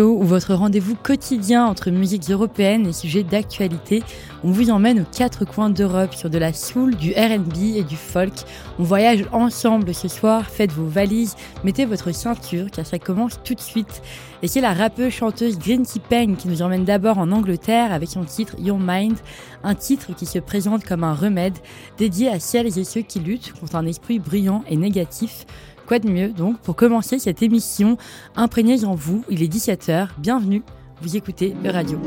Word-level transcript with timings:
show 0.00 0.16
ou 0.18 0.24
votre 0.24 0.54
rendez-vous 0.54 0.94
quotidien 0.94 1.66
entre 1.66 1.90
musiques 1.90 2.30
européennes 2.30 2.86
et 2.86 2.92
sujets 2.92 3.22
d'actualité. 3.22 4.02
On 4.42 4.50
vous 4.50 4.70
emmène 4.70 5.00
aux 5.00 5.16
quatre 5.16 5.44
coins 5.44 5.68
d'Europe 5.68 6.14
sur 6.14 6.30
de 6.30 6.38
la 6.38 6.54
soul, 6.54 6.94
du 6.96 7.10
RB 7.10 7.76
et 7.76 7.82
du 7.82 7.96
folk. 7.96 8.32
On 8.78 8.82
voyage 8.82 9.24
ensemble 9.32 9.94
ce 9.94 10.08
soir, 10.08 10.46
faites 10.46 10.72
vos 10.72 10.86
valises, 10.86 11.36
mettez 11.64 11.84
votre 11.84 12.12
ceinture 12.12 12.70
car 12.70 12.86
ça 12.86 12.98
commence 12.98 13.40
tout 13.44 13.54
de 13.54 13.60
suite. 13.60 14.02
Et 14.42 14.48
c'est 14.48 14.62
la 14.62 14.72
rappeuse 14.72 15.12
chanteuse 15.12 15.58
Green 15.58 15.84
Peng 16.08 16.36
qui 16.36 16.48
nous 16.48 16.62
emmène 16.62 16.84
d'abord 16.84 17.18
en 17.18 17.30
Angleterre 17.30 17.92
avec 17.92 18.08
son 18.08 18.24
titre 18.24 18.54
Your 18.58 18.78
Mind, 18.80 19.18
un 19.62 19.74
titre 19.74 20.14
qui 20.16 20.24
se 20.24 20.38
présente 20.38 20.84
comme 20.84 21.04
un 21.04 21.14
remède 21.14 21.58
dédié 21.98 22.28
à 22.28 22.40
celles 22.40 22.78
et 22.78 22.84
ceux 22.84 23.02
qui 23.02 23.20
luttent 23.20 23.52
contre 23.60 23.76
un 23.76 23.84
esprit 23.84 24.18
brillant 24.18 24.64
et 24.66 24.76
négatif. 24.76 25.44
Quoi 25.90 25.98
de 25.98 26.08
mieux 26.08 26.28
donc 26.28 26.56
pour 26.58 26.76
commencer 26.76 27.18
cette 27.18 27.42
émission 27.42 27.98
Imprégnez 28.36 28.84
en 28.84 28.94
vous, 28.94 29.24
il 29.28 29.42
est 29.42 29.52
17h, 29.52 30.10
bienvenue, 30.18 30.62
vous 31.02 31.16
écoutez 31.16 31.52
radio. 31.68 31.98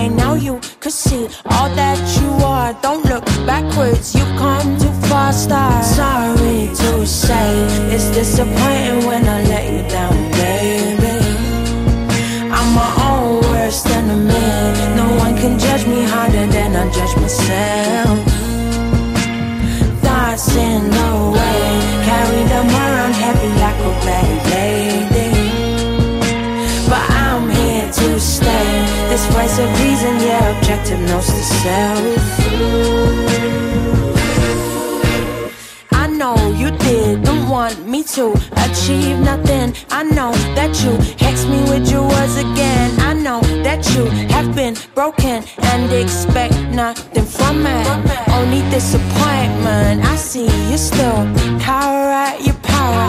mind. 0.00 0.16
Now 0.16 0.34
you 0.34 0.60
can 0.80 0.92
see 0.92 1.28
all 1.46 1.68
that 1.74 1.98
you 2.20 2.30
are. 2.44 2.72
Don't 2.82 3.04
look 3.04 3.24
backwards, 3.46 4.14
you've 4.14 4.36
come 4.36 4.78
too 4.78 4.92
far. 5.08 5.32
star. 5.32 5.82
Sorry 5.82 6.68
to 6.74 7.06
say, 7.06 7.50
it's 7.94 8.10
disappointing 8.10 9.06
when 9.06 9.24
I 9.26 9.42
let 9.44 9.64
you 9.72 9.82
down, 9.88 10.16
baby. 10.32 11.16
I'm 12.56 12.68
my 12.74 12.90
own 13.10 13.40
worst 13.50 13.86
enemy. 13.86 14.96
No 14.96 15.06
one 15.18 15.36
can 15.36 15.58
judge 15.58 15.86
me 15.86 16.02
harder 16.04 16.46
than 16.46 16.76
I 16.76 16.90
judge 16.92 17.16
myself. 17.16 18.29
of 29.60 29.80
reason, 29.80 30.14
yeah, 30.20 30.56
objective 30.56 31.00
knows 31.00 31.26
to 31.26 31.42
self. 31.62 32.40
I 35.92 36.06
know 36.06 36.36
you 36.56 36.70
didn't 36.70 37.48
want 37.48 37.86
me 37.86 38.02
to 38.16 38.32
achieve 38.66 39.18
nothing. 39.18 39.74
I 39.90 40.02
know 40.02 40.32
that 40.56 40.72
you 40.82 40.92
hex 41.18 41.44
me 41.46 41.60
with 41.70 41.90
your 41.90 42.06
words 42.08 42.36
again. 42.36 42.88
I 43.00 43.12
know 43.14 43.40
that 43.62 43.80
you 43.94 44.04
have 44.34 44.54
been 44.54 44.76
broken 44.94 45.44
and 45.70 45.92
expect 45.92 46.54
nothing 46.72 47.24
from 47.24 47.62
me. 47.62 47.76
Only 48.38 48.62
disappointment. 48.70 50.04
I 50.04 50.16
see 50.16 50.48
you 50.70 50.78
still 50.78 51.20
power 51.60 52.08
at 52.26 52.40
your 52.46 52.58
power. 52.62 53.06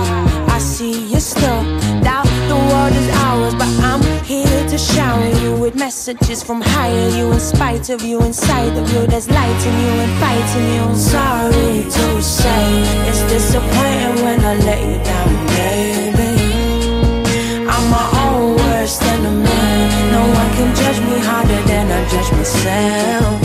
I 0.56 0.60
see 0.60 1.12
you 1.12 1.20
still 1.20 1.62
doubt 2.02 2.28
the 2.50 2.60
world 2.70 2.94
is 2.94 3.10
ours, 3.26 3.54
but 3.56 3.70
I'm 3.90 4.11
messages 5.92 6.42
from 6.42 6.62
higher 6.62 7.10
you 7.10 7.32
in 7.32 7.40
spite 7.40 7.90
of 7.90 8.02
you 8.02 8.22
inside 8.22 8.76
of 8.78 8.92
you. 8.94 9.06
There's 9.08 9.30
light 9.30 9.62
in 9.70 9.76
you 9.84 9.94
and 10.06 10.14
fighting 10.24 10.68
you. 10.76 10.96
Sorry 10.96 11.84
to 11.84 12.22
say 12.22 12.64
it's 13.10 13.22
disappointing 13.34 14.24
when 14.26 14.40
I 14.52 14.56
let 14.68 14.82
you 14.90 14.98
down 15.04 15.32
baby. 15.52 16.32
I'm 17.74 17.86
my 17.90 18.08
own 18.26 18.56
worst 18.56 19.04
enemy. 19.04 19.64
No 20.16 20.22
one 20.40 20.50
can 20.56 20.76
judge 20.76 21.00
me 21.10 21.18
harder 21.30 21.62
than 21.70 21.86
I 21.92 22.10
judge 22.10 22.32
myself 22.32 23.41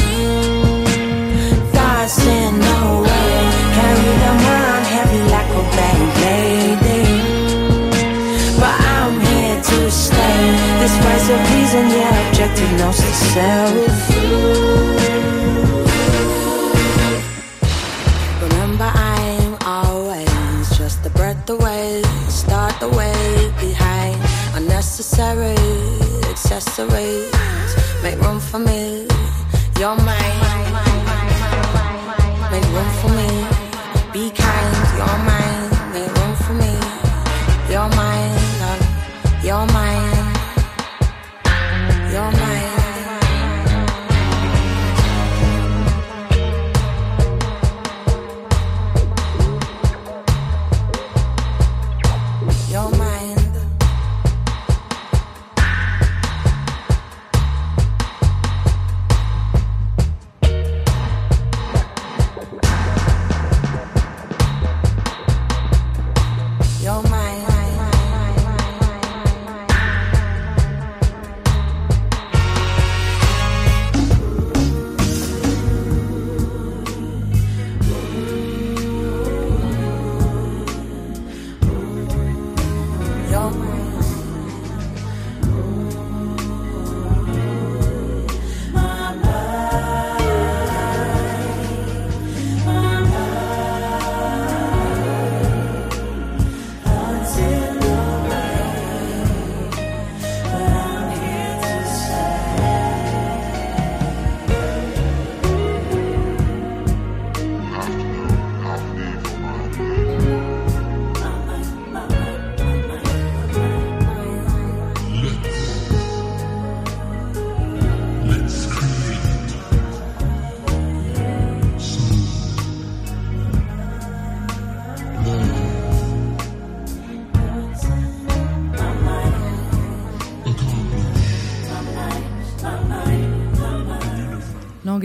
knows 12.78 13.00
itself 13.00 14.08
Remember 18.42 18.90
I'm 18.94 19.56
always 19.66 20.78
just 20.78 21.04
a 21.06 21.10
breath 21.10 21.48
away 21.50 22.02
Start 22.28 22.78
the 22.80 22.88
way 22.88 23.52
behind. 23.60 24.20
Unnecessary 24.54 25.56
accessories 26.30 27.32
Make 28.02 28.20
room 28.20 28.38
for 28.38 28.58
me. 28.60 29.08
You're 29.80 29.96
mine. 29.96 30.72
Make 32.52 32.64
room 32.74 32.90
for 33.00 33.08
me. 33.08 33.30
Be 34.12 34.30
kind, 34.30 34.96
you're 34.96 35.18
mine 35.26 35.35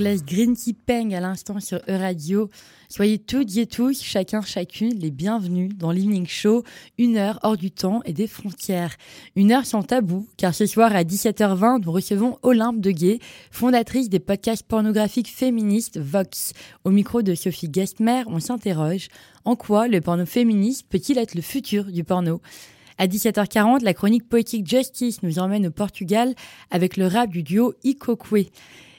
anglaise 0.02 0.26
Green 0.26 0.56
Peng 0.88 1.14
à 1.14 1.20
l'instant 1.20 1.60
sur 1.60 1.78
E-Radio. 1.88 2.50
Soyez 2.90 3.20
toutes 3.20 3.56
et 3.58 3.68
tous, 3.68 4.02
chacun, 4.02 4.42
chacune, 4.42 4.98
les 4.98 5.12
bienvenus 5.12 5.78
dans 5.78 5.92
l'Evening 5.92 6.26
Show, 6.26 6.64
une 6.98 7.18
heure 7.18 7.38
hors 7.44 7.56
du 7.56 7.70
temps 7.70 8.02
et 8.06 8.12
des 8.12 8.26
frontières. 8.26 8.96
Une 9.36 9.52
heure 9.52 9.68
sans 9.68 9.84
tabou, 9.84 10.28
car 10.38 10.56
ce 10.56 10.66
soir 10.66 10.96
à 10.96 11.04
17h20, 11.04 11.86
nous 11.86 11.92
recevons 11.92 12.40
Olympe 12.42 12.82
Deguet, 12.82 13.20
fondatrice 13.52 14.10
des 14.10 14.20
podcasts 14.20 14.66
pornographiques 14.66 15.30
féministes 15.30 16.00
Vox. 16.00 16.54
Au 16.84 16.90
micro 16.90 17.22
de 17.22 17.36
Sophie 17.36 17.70
Guestmer, 17.70 18.24
on 18.26 18.40
s'interroge, 18.40 19.08
en 19.46 19.56
quoi 19.56 19.88
le 19.88 20.02
porno 20.02 20.26
féministe 20.26 20.88
peut-il 20.90 21.20
être 21.20 21.36
le 21.36 21.44
futur 21.44 21.86
du 21.86 22.04
porno? 22.04 22.42
À 22.98 23.06
17h40, 23.06 23.84
la 23.84 23.94
chronique 23.94 24.28
poétique 24.28 24.68
Justice 24.68 25.22
nous 25.22 25.38
emmène 25.38 25.68
au 25.68 25.72
Portugal 25.72 26.34
avec 26.72 26.98
le 26.98 27.06
rap 27.06 27.30
du 27.30 27.44
duo 27.44 27.76
Ikokwe. 27.84 28.48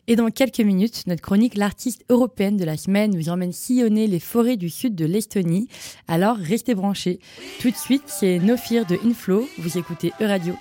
Et 0.09 0.17
dans 0.17 0.31
quelques 0.31 0.61
minutes, 0.61 1.07
notre 1.07 1.23
chronique 1.23 1.57
L'artiste 1.57 2.05
européenne 2.09 2.57
de 2.57 2.65
la 2.65 2.77
semaine 2.77 3.15
nous 3.15 3.29
emmène 3.29 3.53
sillonner 3.53 4.07
les 4.07 4.19
forêts 4.19 4.57
du 4.57 4.69
sud 4.69 4.95
de 4.95 5.05
l'Estonie. 5.05 5.69
Alors 6.09 6.37
restez 6.37 6.75
branchés. 6.75 7.21
Tout 7.61 7.71
de 7.71 7.77
suite, 7.77 8.05
c'est 8.07 8.39
No 8.41 8.57
Fear 8.57 8.85
de 8.85 8.99
Inflow. 9.05 9.47
Vous 9.59 9.79
écoutez 9.79 10.13
E-Radio. 10.21 10.55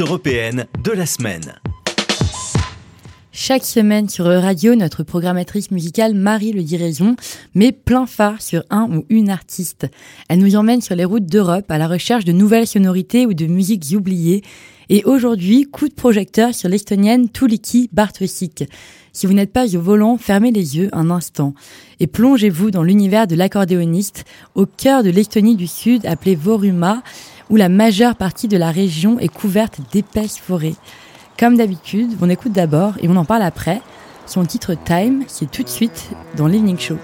Européenne 0.00 0.66
de 0.82 0.92
la 0.92 1.06
semaine. 1.06 1.54
Chaque 3.34 3.64
semaine 3.64 4.08
sur 4.08 4.26
Radio, 4.26 4.74
notre 4.74 5.02
programmatrice 5.02 5.70
musicale 5.70 6.14
Marie 6.14 6.52
Le 6.52 6.62
Diraison 6.62 7.16
met 7.54 7.72
plein 7.72 8.06
phare 8.06 8.42
sur 8.42 8.62
un 8.70 8.88
ou 8.90 9.04
une 9.08 9.30
artiste. 9.30 9.88
Elle 10.28 10.40
nous 10.40 10.54
emmène 10.54 10.82
sur 10.82 10.94
les 10.94 11.04
routes 11.04 11.26
d'Europe 11.26 11.70
à 11.70 11.78
la 11.78 11.88
recherche 11.88 12.24
de 12.24 12.32
nouvelles 12.32 12.66
sonorités 12.66 13.26
ou 13.26 13.34
de 13.34 13.46
musiques 13.46 13.86
oubliées. 13.94 14.42
Et 14.90 15.02
aujourd'hui, 15.04 15.64
coup 15.70 15.88
de 15.88 15.94
projecteur 15.94 16.54
sur 16.54 16.68
l'estonienne 16.68 17.30
Tuliki 17.30 17.88
Bartosik. 17.92 18.64
Si 19.14 19.26
vous 19.26 19.32
n'êtes 19.32 19.52
pas 19.52 19.74
au 19.74 19.80
volant, 19.80 20.18
fermez 20.18 20.52
les 20.52 20.76
yeux 20.76 20.88
un 20.92 21.10
instant 21.10 21.54
et 22.00 22.06
plongez-vous 22.06 22.70
dans 22.70 22.82
l'univers 22.82 23.26
de 23.26 23.34
l'accordéoniste 23.34 24.24
au 24.54 24.66
cœur 24.66 25.02
de 25.02 25.10
l'Estonie 25.10 25.56
du 25.56 25.66
Sud 25.66 26.04
appelée 26.06 26.34
Voruma, 26.34 27.02
où 27.52 27.56
la 27.56 27.68
majeure 27.68 28.16
partie 28.16 28.48
de 28.48 28.56
la 28.56 28.70
région 28.70 29.18
est 29.18 29.28
couverte 29.28 29.78
d'épaisses 29.92 30.38
forêts. 30.38 30.74
Comme 31.38 31.58
d'habitude, 31.58 32.16
on 32.22 32.30
écoute 32.30 32.52
d'abord 32.52 32.94
et 33.02 33.08
on 33.08 33.16
en 33.16 33.26
parle 33.26 33.42
après. 33.42 33.82
Son 34.24 34.46
titre 34.46 34.74
Time, 34.86 35.24
c'est 35.28 35.50
tout 35.50 35.62
de 35.62 35.68
suite 35.68 36.08
dans 36.34 36.46
l'Evening 36.46 36.78
Show. 36.78 36.96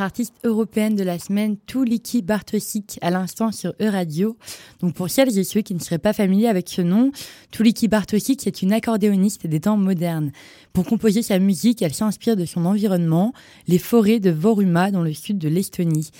Artiste 0.00 0.34
européenne 0.44 0.96
de 0.96 1.02
la 1.02 1.18
semaine, 1.18 1.56
Tuliki 1.66 2.22
Bartosik, 2.22 2.98
à 3.02 3.10
l'instant 3.10 3.52
sur 3.52 3.74
E-Radio. 3.80 4.36
Donc 4.80 4.94
pour 4.94 5.10
celles 5.10 5.38
et 5.38 5.44
ceux 5.44 5.60
qui 5.60 5.74
ne 5.74 5.78
seraient 5.78 5.98
pas 5.98 6.12
familiers 6.12 6.48
avec 6.48 6.68
ce 6.68 6.82
nom, 6.82 7.12
Tuliki 7.50 7.88
Bartosik 7.88 8.46
est 8.46 8.62
une 8.62 8.72
accordéoniste 8.72 9.46
des 9.46 9.60
temps 9.60 9.76
modernes. 9.76 10.32
Pour 10.72 10.84
composer 10.84 11.22
sa 11.22 11.38
musique, 11.38 11.82
elle 11.82 11.94
s'inspire 11.94 12.36
de 12.36 12.44
son 12.44 12.64
environnement, 12.66 13.32
les 13.68 13.78
forêts 13.78 14.20
de 14.20 14.30
Voruma 14.30 14.90
dans 14.90 15.02
le 15.02 15.12
sud 15.12 15.38
de 15.38 15.48
l'Estonie. 15.48 16.10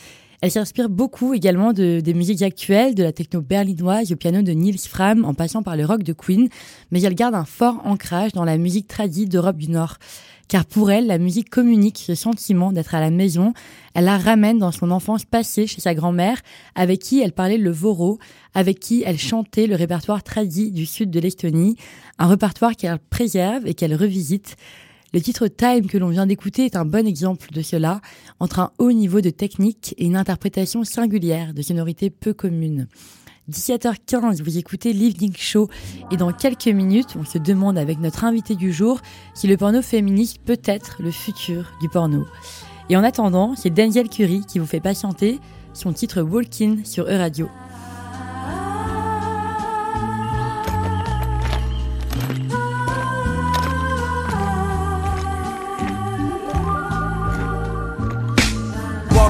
Elle 0.41 0.51
s'inspire 0.51 0.91
beaucoup 0.91 1.33
également 1.33 1.73
de, 1.73 2.01
des 2.01 2.13
musiques 2.13 2.43
actuelles, 2.43 2.95
de 2.95 3.03
la 3.03 3.13
techno 3.13 3.41
berlinoise 3.41 4.13
au 4.13 4.17
piano 4.17 4.43
de 4.43 4.53
Niels 4.53 4.79
Fram 4.79 5.25
en 5.25 5.33
passant 5.33 5.63
par 5.63 5.75
le 5.75 5.87
rock 5.87 6.03
de 6.03 6.13
Queen, 6.13 6.51
mais 6.91 7.01
elle 7.01 7.15
garde 7.15 7.35
un 7.35 7.47
fort 7.47 7.81
ancrage 7.85 8.33
dans 8.33 8.45
la 8.45 8.59
musique 8.59 8.87
tradie 8.87 9.27
d'Europe 9.27 9.57
du 9.57 9.71
Nord 9.71 9.97
car 10.49 10.65
pour 10.65 10.91
elle, 10.91 11.07
la 11.07 11.19
musique 11.19 11.51
communique 11.51 12.03
ce 12.05 12.15
sentiment 12.15 12.73
d'être 12.73 12.95
à 12.95 13.01
la 13.01 13.11
maison. 13.11 13.53
Elle 13.95 14.05
la 14.05 14.19
ramène 14.19 14.59
dans 14.59 14.73
son 14.73 14.91
enfance 14.91 15.25
passée 15.25 15.67
chez 15.67 15.81
sa 15.81 15.95
grand-mère, 15.95 16.41
avec 16.75 17.01
qui 17.01 17.21
elle 17.21 17.33
parlait 17.33 17.59
le 17.59 17.71
voro, 17.71 18.19
avec 18.55 18.81
qui 18.81 19.03
elle 19.07 19.19
chantait 19.19 19.67
le 19.67 19.75
répertoire 19.75 20.23
tradit 20.23 20.71
du 20.71 20.87
sud 20.87 21.11
de 21.11 21.21
l'Estonie, 21.21 21.77
un 22.19 22.27
répertoire 22.27 22.77
qu'elle 22.77 22.99
préserve 22.99 23.67
et 23.67 23.75
qu'elle 23.75 23.95
revisite. 23.95 24.57
Le 25.13 25.21
titre 25.21 25.47
Time 25.47 25.87
que 25.87 25.97
l'on 25.97 26.09
vient 26.09 26.27
d'écouter 26.27 26.65
est 26.65 26.77
un 26.77 26.85
bon 26.85 27.07
exemple 27.07 27.53
de 27.53 27.63
cela, 27.63 28.01
entre 28.41 28.59
un 28.59 28.73
haut 28.79 28.93
niveau 28.93 29.21
de 29.21 29.31
technique 29.31 29.95
et 29.97 30.07
une 30.07 30.17
interprétation 30.17 30.83
singulière 30.83 31.55
de 31.55 31.63
sonorités 31.63 32.11
peu 32.11 32.35
communes. 32.35 32.89
17h15, 33.51 34.43
vous 34.43 34.57
écoutez 34.57 34.93
l'Evening 34.95 35.35
Show 35.37 35.69
et 36.11 36.17
dans 36.17 36.33
quelques 36.33 36.69
minutes, 36.69 37.15
on 37.19 37.25
se 37.25 37.37
demande 37.37 37.77
avec 37.77 38.01
notre 38.01 38.25
invité 38.25 38.55
du 38.55 38.73
jour 38.73 39.01
si 39.35 39.47
le 39.47 39.57
porno 39.57 39.83
féministe 39.83 40.39
peut 40.45 40.61
être 40.65 40.97
le 41.01 41.11
futur 41.11 41.73
du 41.81 41.89
porno. 41.91 42.27
Et 42.89 42.97
en 42.97 43.05
attendant, 43.05 43.55
c'est 43.55 43.71
Daniel 43.71 44.09
Curie 44.09 44.45
qui 44.47 44.59
vous 44.59 44.67
fait 44.67 44.81
patienter 44.81 45.41
son 45.75 45.93
titre 45.93 46.23
Walking 46.23 46.85
sur 46.85 47.05
E-Radio. 47.05 47.49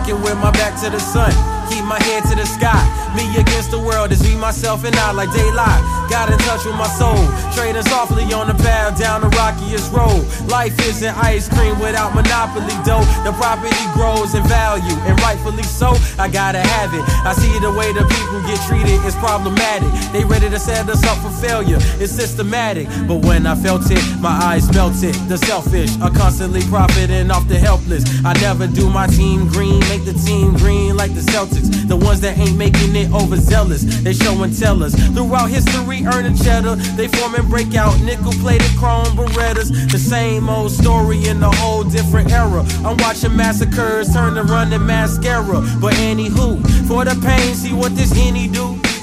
walking 0.04 0.20
with 0.22 0.36
my 0.36 0.50
back 0.52 0.78
to 0.82 0.90
the 0.90 0.98
sun. 0.98 1.30
Keep 1.70 1.84
my 1.84 2.00
head 2.02 2.24
to 2.30 2.34
the 2.36 2.46
sky. 2.46 2.82
Me 3.16 3.24
against 3.38 3.70
the 3.70 3.78
world 3.78 4.12
is 4.12 4.22
me, 4.22 4.36
myself, 4.36 4.84
and 4.84 4.94
I 4.96 5.12
like 5.12 5.32
daylight. 5.32 5.82
Got 6.10 6.30
in 6.30 6.38
touch 6.44 6.64
with 6.64 6.74
my 6.74 6.88
soul. 6.98 7.18
Trading 7.54 7.82
softly 7.82 8.24
on 8.32 8.48
the 8.48 8.54
path 8.62 8.98
down 8.98 9.22
the 9.22 9.30
rockiest 9.38 9.92
road. 9.92 10.26
Life 10.48 10.78
isn't 10.88 11.14
ice 11.16 11.48
cream 11.48 11.78
without 11.78 12.14
monopoly 12.14 12.74
dough. 12.84 13.04
The 13.24 13.32
property 13.38 13.84
grows 13.94 14.34
in 14.34 14.42
value, 14.44 14.96
and 15.06 15.18
rightfully 15.20 15.62
so. 15.62 15.96
I 16.18 16.28
gotta 16.28 16.60
have 16.60 16.92
it. 16.92 17.02
I 17.24 17.32
see 17.34 17.58
the 17.58 17.72
way 17.72 17.92
the 17.92 18.04
people 18.04 18.40
get 18.46 18.60
treated 18.68 18.98
is 19.04 19.14
problematic. 19.16 19.90
They 20.12 20.24
ready 20.24 20.50
to 20.50 20.58
set 20.58 20.88
us 20.88 21.04
up 21.04 21.18
for 21.18 21.30
failure. 21.40 21.78
It's 22.02 22.12
systematic. 22.12 22.88
But 23.08 23.24
when 23.24 23.46
I 23.46 23.54
felt 23.54 23.90
it, 23.90 24.02
my 24.20 24.34
eyes 24.50 24.70
melted. 24.72 25.14
The 25.28 25.38
selfish 25.38 25.90
are 26.00 26.10
constantly 26.10 26.62
profiting 26.68 27.30
off 27.30 27.48
the 27.48 27.58
helpless. 27.58 28.04
I 28.24 28.32
never 28.40 28.66
do 28.66 28.90
my 28.90 29.06
team 29.06 29.48
green, 29.48 29.80
make 29.88 30.04
the 30.04 30.14
team 30.14 30.54
green 30.54 30.96
like 30.96 31.14
the 31.14 31.20
Celtics. 31.20 31.53
The 31.62 31.96
ones 31.96 32.20
that 32.20 32.38
ain't 32.38 32.56
making 32.56 32.96
it 32.96 33.12
overzealous, 33.12 33.82
they 34.02 34.12
show 34.12 34.42
and 34.42 34.56
tell 34.58 34.82
us. 34.82 34.94
Throughout 35.14 35.50
history, 35.50 36.04
earning 36.06 36.36
cheddar, 36.36 36.76
they 36.96 37.08
form 37.08 37.34
and 37.34 37.48
break 37.48 37.74
out 37.74 37.98
nickel 38.00 38.32
plated 38.32 38.70
chrome 38.78 39.16
Berettas. 39.16 39.70
The 39.90 39.98
same 39.98 40.48
old 40.48 40.70
story 40.70 41.26
in 41.26 41.42
a 41.42 41.54
whole 41.56 41.84
different 41.84 42.32
era. 42.32 42.64
I'm 42.84 42.96
watching 42.98 43.36
massacres 43.36 44.12
turn 44.12 44.34
to 44.34 44.42
running 44.44 44.84
mascara. 44.84 45.60
But 45.80 45.94
anywho, 45.94 46.60
for 46.88 47.04
the 47.04 47.14
pain, 47.24 47.54
see 47.54 47.72
what 47.72 47.94
this 47.94 48.12
henny 48.12 48.48
do 48.48 48.80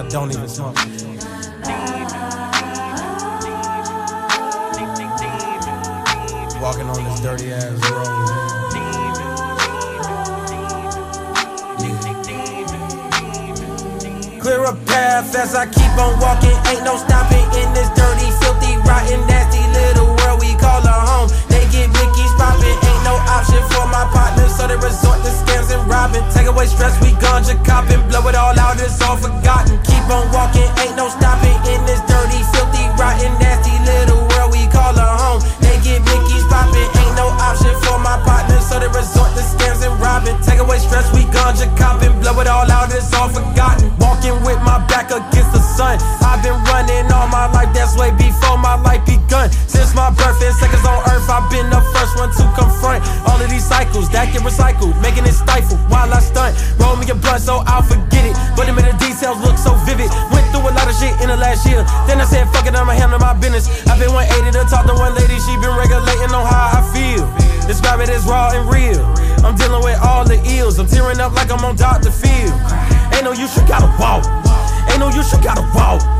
I 0.00 0.08
don't 0.08 0.32
even 0.32 0.48
smoke. 0.48 0.76
Walking 6.62 6.88
on 6.88 7.04
this 7.04 7.20
dirty 7.20 7.52
ass 7.52 7.76
road. 7.90 8.06
Clear 14.40 14.64
a 14.64 14.74
path 14.86 15.36
as 15.36 15.54
I 15.54 15.66
keep 15.66 15.92
on 15.98 16.18
walking. 16.18 16.56
Ain't 16.72 16.82
no 16.82 16.96
stopping 16.96 17.44
in 17.60 17.70
this 17.74 17.90
dirty, 17.90 18.30
filthy, 18.40 18.78
rotten, 18.88 19.20
nasty 19.26 19.39
option 23.40 23.62
for 23.72 23.88
my 23.88 24.04
partners, 24.12 24.52
so 24.52 24.68
they 24.68 24.76
resort 24.76 25.16
to 25.24 25.32
scams 25.32 25.72
and 25.72 25.80
robbing. 25.88 26.24
Take 26.36 26.46
away 26.46 26.66
stress, 26.66 26.92
we 27.00 27.16
ganja 27.16 27.56
copping, 27.64 28.02
blow 28.08 28.28
it 28.28 28.36
all 28.36 28.52
out, 28.60 28.76
it's 28.76 29.00
all 29.00 29.16
forgotten. 29.16 29.80
Keep 29.88 30.12
on 30.12 30.28
walking, 30.28 30.68
ain't 30.84 30.96
no 30.96 31.08
stopping 31.08 31.56
in 31.72 31.80
this 31.88 32.04
dirty, 32.04 32.40
filthy, 32.52 32.84
rotten, 33.00 33.32
nasty 33.40 33.72
little 33.88 34.20
world 34.28 34.52
we 34.52 34.68
call 34.68 34.92
a 34.92 35.08
home. 35.22 35.40
They 35.64 35.80
get 35.80 36.04
Mickey's 36.04 36.44
popping, 36.52 36.90
ain't 37.00 37.16
no 37.16 37.32
option 37.40 37.72
for 37.80 37.96
my 38.04 38.20
partners, 38.28 38.49
so 38.70 38.78
they 38.78 38.86
resort 38.94 39.34
to 39.34 39.42
scams 39.42 39.82
and 39.82 39.90
robbing. 39.98 40.38
Take 40.46 40.62
away 40.62 40.78
stress, 40.78 41.10
we 41.10 41.26
ganja 41.34 41.66
copping, 41.74 42.14
blow 42.22 42.38
it 42.38 42.46
all 42.46 42.70
out, 42.70 42.94
it's 42.94 43.10
all 43.10 43.26
forgotten. 43.26 43.90
Walking 43.98 44.38
with 44.46 44.62
my 44.62 44.78
back 44.86 45.10
against 45.10 45.50
the 45.50 45.58
sun. 45.58 45.98
I've 46.22 46.38
been 46.38 46.54
running 46.70 47.10
all 47.10 47.26
my 47.26 47.50
life, 47.50 47.74
that's 47.74 47.98
way 47.98 48.14
before 48.14 48.62
my 48.62 48.78
life 48.78 49.02
begun. 49.02 49.50
Since 49.66 49.90
my 49.98 50.14
birth 50.14 50.38
and 50.38 50.54
seconds 50.54 50.86
on 50.86 51.02
earth, 51.10 51.26
I've 51.26 51.50
been 51.50 51.66
the 51.66 51.82
first 51.90 52.14
one 52.14 52.30
to 52.30 52.44
confront 52.54 53.02
all 53.26 53.42
of 53.42 53.50
these 53.50 53.66
cycles 53.66 54.06
that 54.14 54.30
get 54.30 54.46
recycled, 54.46 54.94
making 55.02 55.26
it 55.26 55.34
stifle 55.34 55.76
while 55.90 56.06
I 56.06 56.22
stunt. 56.22 56.54
Roll 56.78 56.94
me 56.94 57.10
a 57.10 57.18
blunt 57.18 57.42
so 57.42 57.66
I'll 57.66 57.82
forget 57.82 58.22
it, 58.22 58.38
but 58.54 58.70
the 58.70 58.72
minute 58.72 59.02
details 59.02 59.42
look 59.42 59.58
so 59.58 59.74
vivid. 59.82 60.14
Went 60.30 60.46
through 60.54 60.70
a 60.70 60.70
lot 60.70 60.86
of 60.86 60.94
shit 60.94 61.10
in 61.18 61.26
the 61.26 61.36
last 61.36 61.66
year. 61.66 61.82
Then 62.06 62.22
I 62.22 62.24
said, 62.24 62.46
fuck 62.54 62.70
it, 62.70 62.78
I'ma 62.78 62.94
handle 62.94 63.18
my 63.18 63.34
business. 63.34 63.66
I've 63.90 63.98
been 63.98 64.14
180 64.14 64.54
to 64.54 64.62
talk 64.70 64.86
to 64.86 64.94
one 64.94 65.18
lady, 65.18 65.34
she 65.42 65.58
been 65.58 65.74
regulating 65.74 66.30
on 66.30 66.46
how 66.46 66.78
I 66.78 66.80
feel. 66.94 67.49
Describe 67.70 68.00
it 68.00 68.08
as 68.08 68.24
raw 68.24 68.50
and 68.52 68.68
real. 68.68 68.98
I'm 69.46 69.54
dealing 69.54 69.84
with 69.84 69.96
all 70.02 70.24
the 70.24 70.42
ills. 70.58 70.80
I'm 70.80 70.88
tearing 70.88 71.20
up 71.20 71.34
like 71.34 71.52
I'm 71.52 71.64
on 71.64 71.76
Dr. 71.76 72.10
Phil. 72.10 72.50
Ain't 73.14 73.22
no 73.22 73.30
use, 73.30 73.56
you 73.56 73.62
gotta 73.68 73.86
walk. 73.94 74.26
Ain't 74.90 74.98
no 74.98 75.06
use, 75.06 75.32
you 75.32 75.40
gotta 75.40 75.62
walk. 75.72 76.19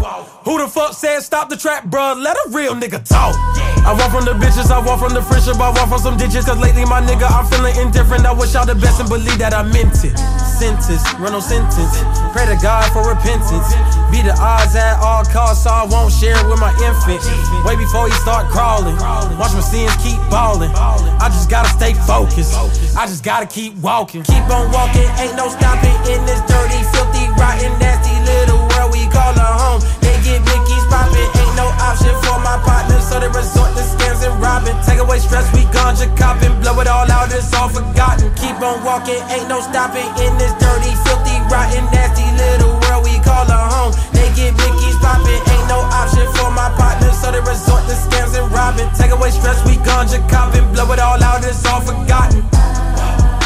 Who 0.51 0.59
the 0.59 0.67
fuck 0.67 0.99
said 0.99 1.23
stop 1.23 1.47
the 1.47 1.55
trap, 1.55 1.87
bruh? 1.87 2.19
Let 2.19 2.35
a 2.35 2.51
real 2.51 2.75
nigga 2.75 2.99
talk. 3.07 3.39
I 3.87 3.95
walk 3.95 4.11
from 4.11 4.27
the 4.27 4.35
bitches, 4.35 4.67
I 4.67 4.83
walk 4.83 4.99
from 4.99 5.15
the 5.15 5.23
friendship, 5.23 5.63
I 5.63 5.71
walk 5.71 5.87
from 5.87 6.03
some 6.03 6.19
ditches. 6.19 6.43
Cause 6.43 6.59
lately, 6.59 6.83
my 6.91 6.99
nigga, 6.99 7.31
I'm 7.31 7.47
feeling 7.47 7.71
indifferent. 7.79 8.27
I 8.27 8.35
wish 8.35 8.59
y'all 8.59 8.67
the 8.67 8.75
best 8.75 8.99
and 8.99 9.07
believe 9.07 9.39
that 9.39 9.55
I 9.55 9.63
meant 9.63 10.03
it. 10.03 10.19
Sentence, 10.59 11.07
run 11.23 11.39
no 11.39 11.39
sentence. 11.39 12.03
Pray 12.35 12.51
to 12.51 12.59
God 12.59 12.83
for 12.91 13.07
repentance. 13.07 13.71
Be 14.11 14.27
the 14.27 14.35
odds 14.43 14.75
at 14.75 14.99
all 14.99 15.23
costs, 15.23 15.63
so 15.63 15.71
I 15.71 15.87
won't 15.87 16.11
share 16.11 16.35
it 16.35 16.43
with 16.51 16.59
my 16.59 16.75
infant. 16.83 17.23
Way 17.63 17.79
before 17.79 18.11
he 18.11 18.15
start 18.19 18.51
crawling. 18.51 18.99
Watch 19.39 19.55
my 19.55 19.63
sins 19.63 19.95
keep 20.03 20.19
balling. 20.35 20.75
I 20.75 21.31
just 21.31 21.47
gotta 21.47 21.71
stay 21.71 21.95
focused. 21.95 22.59
I 22.99 23.07
just 23.07 23.23
gotta 23.23 23.47
keep 23.47 23.79
walking. 23.79 24.27
Keep 24.27 24.51
on 24.51 24.67
walking, 24.75 25.07
ain't 25.23 25.39
no 25.39 25.47
stopping 25.47 25.95
in 26.11 26.27
this 26.27 26.43
dirty, 26.51 26.83
filthy, 26.91 27.31
rotten, 27.39 27.71
nasty 27.79 28.19
little 28.27 28.67
world 28.75 28.91
we 28.91 29.07
call 29.15 29.31
a 29.39 29.47
home. 29.47 30.00
Get 30.21 30.45
Mickey's 30.45 30.85
popping, 30.93 31.31
ain't 31.41 31.57
no 31.57 31.73
option 31.81 32.13
for 32.21 32.37
my 32.45 32.61
partners, 32.61 33.09
so 33.09 33.17
they 33.19 33.33
resort 33.33 33.73
to 33.73 33.83
scams 33.83 34.21
and 34.21 34.37
robbing. 34.37 34.77
Take 34.85 35.01
away 35.01 35.19
stress, 35.19 35.49
we 35.57 35.65
ganja 35.73 36.13
copping, 36.13 36.53
blow 36.61 36.77
it 36.81 36.87
all 36.87 37.09
out, 37.09 37.33
it's 37.33 37.49
all 37.57 37.73
forgotten. 37.73 38.29
Keep 38.37 38.61
on 38.61 38.85
walking, 38.85 39.17
ain't 39.33 39.49
no 39.49 39.65
stopping 39.65 40.05
in 40.21 40.33
this 40.37 40.53
dirty, 40.61 40.93
filthy, 41.09 41.37
rotten, 41.49 41.89
nasty 41.89 42.29
little 42.37 42.77
world 42.85 43.03
we 43.09 43.17
call 43.25 43.49
a 43.49 43.61
home. 43.73 43.97
They 44.13 44.29
get 44.37 44.53
Mickey's 44.61 44.99
popping, 45.01 45.41
ain't 45.41 45.69
no 45.73 45.81
option 45.89 46.29
for 46.37 46.53
my 46.53 46.69
partners, 46.77 47.17
so 47.17 47.33
they 47.33 47.41
resort 47.41 47.89
to 47.89 47.97
scams 47.97 48.37
and 48.37 48.47
robbing. 48.53 48.93
Take 49.01 49.17
away 49.17 49.33
stress, 49.33 49.65
we 49.65 49.81
ganja 49.81 50.21
copping, 50.29 50.69
blow 50.77 50.93
it 50.93 51.01
all 51.01 51.17
out, 51.17 51.41
it's 51.49 51.65
all 51.65 51.81
forgotten. 51.81 52.45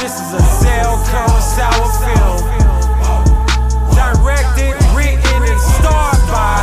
This 0.02 0.18
is 0.18 0.30
a 0.36 0.42
cell 0.58 0.98
cone 1.06 1.38
sour 1.38 1.86
film. 2.02 2.53
By 6.34 6.58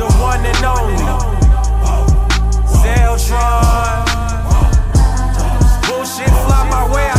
the 0.00 0.08
one 0.30 0.42
and 0.50 0.64
only. 0.74 0.98
Zeltron. 2.80 4.04
Bullshit 5.86 6.34
fly 6.44 6.60
my 6.74 6.84
way, 6.92 7.09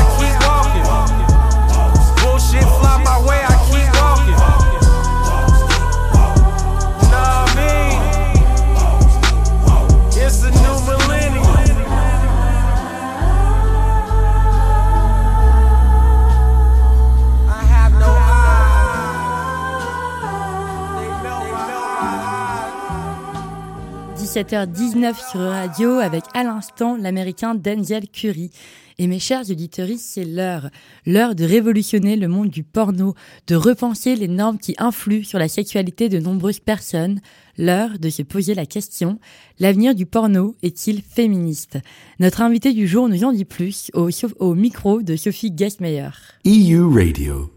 17h19 24.32 25.30
sur 25.30 25.42
Radio 25.42 25.96
avec 25.96 26.24
à 26.34 26.46
l'instant 26.46 26.96
l'américain 26.96 27.54
Daniel 27.54 28.08
Curry. 28.08 28.50
Et 28.98 29.08
mes 29.08 29.20
chers 29.20 29.50
auditeurs, 29.52 29.90
c'est 29.98 30.24
l'heure. 30.24 30.70
L'heure 31.06 31.36
de 31.36 31.44
révolutionner 31.44 32.16
le 32.16 32.30
monde 32.30 32.48
du 32.48 32.64
porno, 32.64 33.14
de 33.48 33.56
repenser 33.58 34.16
les 34.16 34.30
normes 34.30 34.58
qui 34.58 34.74
influent 34.78 35.26
sur 35.26 35.38
la 35.38 35.50
sexualité 35.50 36.08
de 36.08 36.20
nombreuses 36.20 36.62
personnes. 36.62 37.20
L'heure 37.58 38.00
de 38.00 38.10
se 38.10 38.22
poser 38.22 38.54
la 38.54 38.66
question, 38.66 39.20
l'avenir 39.60 39.96
du 39.96 40.06
porno 40.06 40.56
est-il 40.64 41.02
féministe? 41.02 41.80
Notre 42.22 42.40
invité 42.40 42.72
du 42.72 42.88
jour 42.88 43.10
nous 43.10 43.26
en 43.26 43.34
dit 43.34 43.44
plus 43.44 43.92
au, 43.94 44.10
au 44.40 44.56
micro 44.56 45.02
de 45.02 45.18
Sophie 45.18 45.52
Gassmeyer. 45.52 46.12
EU 46.46 46.86
Radio. 46.86 47.52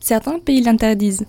Certains 0.00 0.40
pays 0.40 0.60
l'interdisent. 0.60 1.24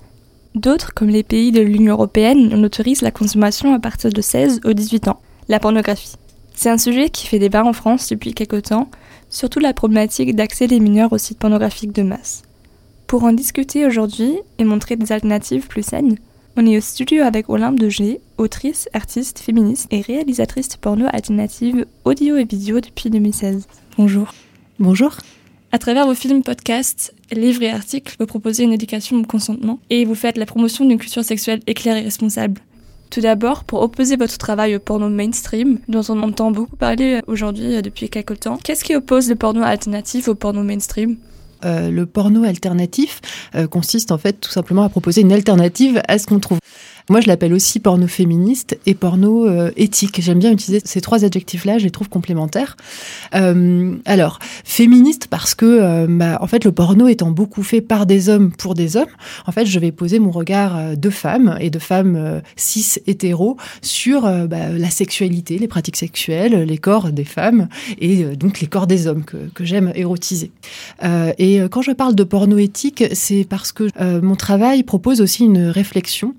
D'autres, 0.55 0.93
comme 0.93 1.09
les 1.09 1.23
pays 1.23 1.51
de 1.51 1.61
l'Union 1.61 1.93
européenne, 1.93 2.53
en 2.53 2.63
autorisent 2.63 3.01
la 3.01 3.11
consommation 3.11 3.73
à 3.73 3.79
partir 3.79 4.11
de 4.11 4.21
16 4.21 4.61
ou 4.65 4.73
18 4.73 5.07
ans, 5.07 5.21
la 5.47 5.59
pornographie. 5.59 6.15
C'est 6.53 6.69
un 6.69 6.77
sujet 6.77 7.09
qui 7.09 7.25
fait 7.27 7.39
débat 7.39 7.63
en 7.63 7.73
France 7.73 8.09
depuis 8.09 8.33
quelque 8.33 8.57
temps, 8.57 8.89
surtout 9.29 9.59
la 9.59 9.73
problématique 9.73 10.35
d'accès 10.35 10.67
des 10.67 10.79
mineurs 10.79 11.13
aux 11.13 11.17
sites 11.17 11.39
pornographiques 11.39 11.93
de 11.93 12.03
masse. 12.03 12.43
Pour 13.07 13.23
en 13.23 13.31
discuter 13.33 13.85
aujourd'hui 13.85 14.37
et 14.57 14.63
montrer 14.63 14.95
des 14.97 15.11
alternatives 15.11 15.67
plus 15.67 15.83
saines, 15.83 16.17
On 16.57 16.65
est 16.65 16.77
au 16.77 16.81
studio 16.81 17.23
avec 17.23 17.49
Olympe 17.49 17.79
de 17.79 17.87
G, 17.87 18.19
autrice, 18.37 18.89
artiste, 18.91 19.39
féministe 19.39 19.87
et 19.89 20.01
réalisatrice 20.01 20.67
de 20.67 20.75
porno 20.75 21.05
alternative 21.13 21.85
audio 22.03 22.35
et 22.35 22.43
vidéo 22.43 22.81
depuis 22.81 23.09
2016. 23.09 23.67
Bonjour. 23.97 24.33
Bonjour. 24.77 25.15
À 25.73 25.77
travers 25.77 26.05
vos 26.05 26.13
films, 26.13 26.43
podcasts, 26.43 27.13
livres 27.31 27.63
et 27.63 27.69
articles, 27.69 28.17
vous 28.19 28.25
proposez 28.25 28.63
une 28.63 28.73
éducation 28.73 29.15
au 29.17 29.23
consentement 29.23 29.79
et 29.89 30.03
vous 30.03 30.15
faites 30.15 30.37
la 30.37 30.45
promotion 30.45 30.83
d'une 30.83 30.97
culture 30.97 31.23
sexuelle 31.23 31.61
éclairée 31.65 32.01
et 32.01 32.03
responsable. 32.03 32.59
Tout 33.09 33.21
d'abord, 33.21 33.63
pour 33.63 33.81
opposer 33.81 34.17
votre 34.17 34.37
travail 34.37 34.75
au 34.75 34.79
porno 34.79 35.07
mainstream, 35.07 35.79
dont 35.87 36.03
on 36.09 36.21
entend 36.23 36.51
beaucoup 36.51 36.75
parler 36.75 37.21
aujourd'hui 37.27 37.81
depuis 37.81 38.09
quelques 38.09 38.41
temps, 38.41 38.57
qu'est-ce 38.61 38.83
qui 38.83 38.95
oppose 38.97 39.29
le 39.29 39.35
porno 39.35 39.63
alternatif 39.63 40.27
au 40.27 40.35
porno 40.35 40.61
mainstream? 40.61 41.15
Euh, 41.63 41.89
le 41.89 42.05
porno 42.05 42.43
alternatif 42.43 43.21
euh, 43.55 43.67
consiste 43.67 44.11
en 44.11 44.17
fait 44.17 44.33
tout 44.41 44.49
simplement 44.49 44.83
à 44.83 44.89
proposer 44.89 45.21
une 45.21 45.31
alternative 45.31 46.01
à 46.07 46.17
ce 46.17 46.25
qu'on 46.25 46.39
trouve. 46.39 46.59
Moi, 47.11 47.19
je 47.19 47.27
l'appelle 47.27 47.53
aussi 47.53 47.81
porno 47.81 48.07
féministe 48.07 48.79
et 48.85 48.93
porno 48.93 49.45
euh, 49.45 49.69
éthique. 49.75 50.21
J'aime 50.21 50.39
bien 50.39 50.49
utiliser 50.49 50.81
ces 50.85 51.01
trois 51.01 51.25
adjectifs-là, 51.25 51.77
je 51.77 51.83
les 51.83 51.91
trouve 51.91 52.07
complémentaires. 52.07 52.77
Euh, 53.35 53.97
alors, 54.05 54.39
féministe 54.63 55.27
parce 55.29 55.53
que, 55.53 55.65
euh, 55.65 56.07
bah, 56.09 56.37
en 56.39 56.47
fait, 56.47 56.63
le 56.63 56.71
porno 56.71 57.09
étant 57.09 57.29
beaucoup 57.31 57.63
fait 57.63 57.81
par 57.81 58.05
des 58.05 58.29
hommes 58.29 58.53
pour 58.53 58.75
des 58.75 58.95
hommes, 58.95 59.09
en 59.45 59.51
fait, 59.51 59.65
je 59.65 59.77
vais 59.77 59.91
poser 59.91 60.19
mon 60.19 60.31
regard 60.31 60.95
de 60.95 61.09
femme 61.09 61.57
et 61.59 61.69
de 61.69 61.79
femmes 61.79 62.41
cis 62.55 63.01
hétéros 63.07 63.57
sur 63.81 64.21
bah, 64.21 64.69
la 64.69 64.89
sexualité, 64.89 65.57
les 65.57 65.67
pratiques 65.67 65.97
sexuelles, 65.97 66.63
les 66.63 66.77
corps 66.77 67.11
des 67.11 67.25
femmes 67.25 67.67
et 67.99 68.23
donc 68.37 68.61
les 68.61 68.67
corps 68.67 68.87
des 68.87 69.07
hommes 69.07 69.25
que, 69.25 69.35
que 69.53 69.65
j'aime 69.65 69.91
érotiser. 69.95 70.51
et 71.37 71.59
quand 71.69 71.81
je 71.81 71.91
parle 71.91 72.15
de 72.15 72.23
porno 72.23 72.57
éthique, 72.57 73.03
c'est 73.11 73.43
parce 73.43 73.73
que 73.73 73.89
mon 74.21 74.37
travail 74.37 74.83
propose 74.83 75.19
aussi 75.19 75.43
une 75.43 75.65
réflexion 75.67 76.35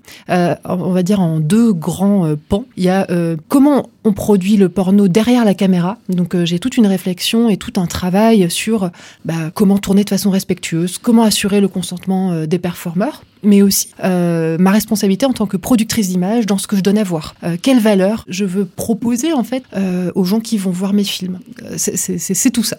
on 0.65 0.91
va 0.91 1.03
dire, 1.03 1.19
en 1.19 1.39
deux 1.39 1.73
grands 1.73 2.25
euh, 2.25 2.35
pans. 2.35 2.65
Il 2.77 2.83
y 2.83 2.89
a 2.89 3.05
euh, 3.09 3.35
comment 3.47 3.89
on 4.03 4.13
produit 4.13 4.57
le 4.57 4.69
porno 4.69 5.07
derrière 5.07 5.45
la 5.45 5.53
caméra. 5.53 5.97
Donc 6.09 6.35
euh, 6.35 6.45
j'ai 6.45 6.59
toute 6.59 6.77
une 6.77 6.87
réflexion 6.87 7.49
et 7.49 7.57
tout 7.57 7.73
un 7.79 7.85
travail 7.85 8.49
sur 8.49 8.91
bah, 9.25 9.51
comment 9.53 9.77
tourner 9.77 10.03
de 10.03 10.09
façon 10.09 10.29
respectueuse, 10.29 10.97
comment 10.97 11.23
assurer 11.23 11.61
le 11.61 11.67
consentement 11.67 12.45
des 12.45 12.59
performeurs, 12.59 13.23
mais 13.43 13.61
aussi 13.61 13.89
ma 14.01 14.71
responsabilité 14.71 15.25
en 15.25 15.33
tant 15.33 15.45
que 15.45 15.57
productrice 15.57 16.09
d'image 16.09 16.45
dans 16.45 16.57
ce 16.57 16.67
que 16.67 16.75
je 16.75 16.81
donne 16.81 16.97
à 16.97 17.03
voir. 17.03 17.35
quelle 17.61 17.79
valeur 17.79 18.25
je 18.27 18.45
veux 18.45 18.65
proposer 18.65 19.33
en 19.33 19.43
fait 19.43 19.63
aux 20.15 20.23
gens 20.23 20.39
qui 20.39 20.57
vont 20.57 20.71
voir 20.71 20.93
mes 20.93 21.03
films. 21.03 21.39
C'est 21.77 22.51
tout 22.51 22.63
ça. 22.63 22.77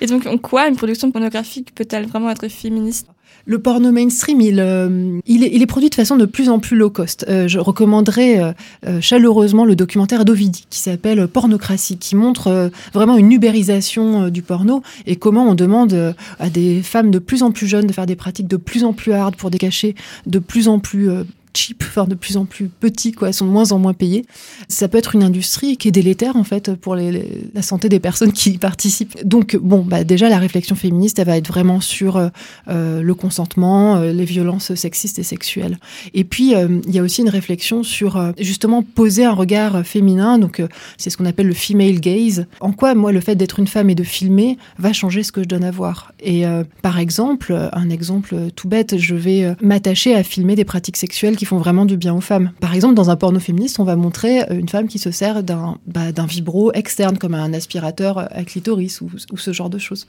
Et 0.00 0.06
donc, 0.06 0.26
en 0.26 0.38
quoi 0.38 0.68
une 0.68 0.76
production 0.76 1.10
pornographique 1.10 1.74
peut-elle 1.74 2.06
vraiment 2.06 2.30
être 2.30 2.48
féministe? 2.48 3.06
Le 3.46 3.58
porno 3.58 3.92
mainstream, 3.92 4.40
il, 4.40 4.58
euh, 4.60 5.20
il, 5.26 5.44
est, 5.44 5.66
produit 5.66 5.90
de 5.90 5.94
façon 5.94 6.16
de 6.16 6.24
plus 6.24 6.48
en 6.48 6.58
plus 6.58 6.76
low 6.76 6.90
cost. 6.90 7.26
Euh, 7.28 7.48
je 7.48 7.58
recommanderais 7.58 8.54
euh, 8.86 9.00
chaleureusement 9.00 9.64
le 9.64 9.76
documentaire 9.76 10.24
d'Ovidi 10.24 10.66
qui 10.70 10.78
s'appelle 10.78 11.28
Pornocratie, 11.28 11.98
qui 11.98 12.16
montre 12.16 12.70
vraiment 12.92 13.16
une 13.16 13.32
ubérisation 13.32 14.28
du 14.28 14.42
porno 14.42 14.82
et 15.06 15.16
comment 15.16 15.48
on 15.48 15.54
demande 15.54 16.14
à 16.38 16.50
des 16.50 16.82
femmes 16.82 17.10
de 17.10 17.18
plus 17.18 17.42
en 17.42 17.50
plus 17.50 17.66
jeunes 17.66 17.86
de 17.86 17.92
faire 17.92 18.06
des 18.06 18.16
pratiques 18.16 18.48
de 18.48 18.56
plus 18.56 18.84
en 18.84 18.92
plus 18.92 19.12
hard 19.12 19.36
pour 19.36 19.50
des 19.50 19.58
de 20.26 20.38
plus 20.38 20.68
en 20.68 20.78
plus 20.78 21.08
cheap, 21.54 21.82
enfin 21.86 22.04
de 22.04 22.14
plus 22.14 22.36
en 22.36 22.44
plus 22.44 22.68
petits, 22.68 23.12
quoi, 23.12 23.32
sont 23.32 23.46
de 23.46 23.50
moins 23.50 23.72
en 23.72 23.78
moins 23.78 23.94
payés. 23.94 24.26
Ça 24.68 24.88
peut 24.88 24.98
être 24.98 25.14
une 25.14 25.22
industrie 25.22 25.76
qui 25.76 25.88
est 25.88 25.92
délétère 25.92 26.36
en 26.36 26.44
fait 26.44 26.74
pour 26.74 26.96
la 26.96 27.62
santé 27.62 27.88
des 27.88 28.00
personnes 28.00 28.32
qui 28.32 28.50
y 28.50 28.58
participent. 28.58 29.16
Donc 29.24 29.56
bon, 29.56 29.82
bah 29.82 30.04
déjà 30.04 30.28
la 30.28 30.38
réflexion 30.38 30.76
féministe, 30.76 31.18
elle 31.18 31.26
va 31.26 31.36
être 31.36 31.48
vraiment 31.48 31.80
sur 31.80 32.16
euh, 32.16 32.28
euh 32.68 33.02
le 33.02 33.14
consentement, 33.14 33.96
euh, 33.96 34.12
les 34.12 34.24
violences 34.24 34.74
sexistes 34.74 35.18
et 35.18 35.22
sexuelles. 35.22 35.78
Et 36.12 36.24
puis 36.24 36.54
il 36.54 36.94
y 36.94 36.98
a 36.98 37.02
aussi 37.02 37.22
une 37.22 37.28
réflexion 37.28 37.82
sur 37.82 38.32
justement 38.38 38.82
poser 38.82 39.24
un 39.24 39.32
regard 39.32 39.84
féminin. 39.86 40.38
Donc 40.38 40.62
c'est 40.96 41.10
ce 41.10 41.16
qu'on 41.16 41.26
appelle 41.26 41.46
le 41.46 41.54
female 41.54 42.00
gaze. 42.00 42.46
En 42.60 42.72
quoi 42.72 42.94
moi 42.94 43.12
le 43.12 43.20
fait 43.20 43.36
d'être 43.36 43.58
une 43.58 43.66
femme 43.66 43.90
et 43.90 43.94
de 43.94 44.02
filmer 44.02 44.58
va 44.78 44.92
changer 44.92 45.22
ce 45.22 45.32
que 45.32 45.42
je 45.42 45.48
donne 45.48 45.64
à 45.64 45.70
voir? 45.70 46.12
Et 46.20 46.44
par 46.82 46.98
exemple, 46.98 47.54
un 47.72 47.90
exemple 47.90 48.36
tout 48.56 48.68
bête, 48.68 48.96
je 48.98 49.14
vais 49.14 49.54
m'attacher 49.60 50.14
à 50.14 50.22
filmer 50.22 50.56
des 50.56 50.64
pratiques 50.64 50.96
sexuelles 50.96 51.36
font 51.46 51.58
vraiment 51.58 51.84
du 51.84 51.96
bien 51.96 52.14
aux 52.14 52.20
femmes. 52.20 52.52
Par 52.60 52.74
exemple, 52.74 52.94
dans 52.94 53.10
un 53.10 53.16
porno 53.16 53.40
féministe, 53.40 53.78
on 53.80 53.84
va 53.84 53.96
montrer 53.96 54.42
euh, 54.42 54.58
une 54.58 54.68
femme 54.68 54.88
qui 54.88 54.98
se 54.98 55.10
sert 55.10 55.42
d'un 55.42 55.78
bah, 55.86 56.10
vibro 56.26 56.72
externe, 56.72 57.18
comme 57.18 57.34
un 57.34 57.52
aspirateur 57.52 58.18
à 58.18 58.44
clitoris 58.44 59.00
ou, 59.00 59.10
ou 59.32 59.36
ce 59.36 59.52
genre 59.52 59.70
de 59.70 59.78
choses. 59.78 60.06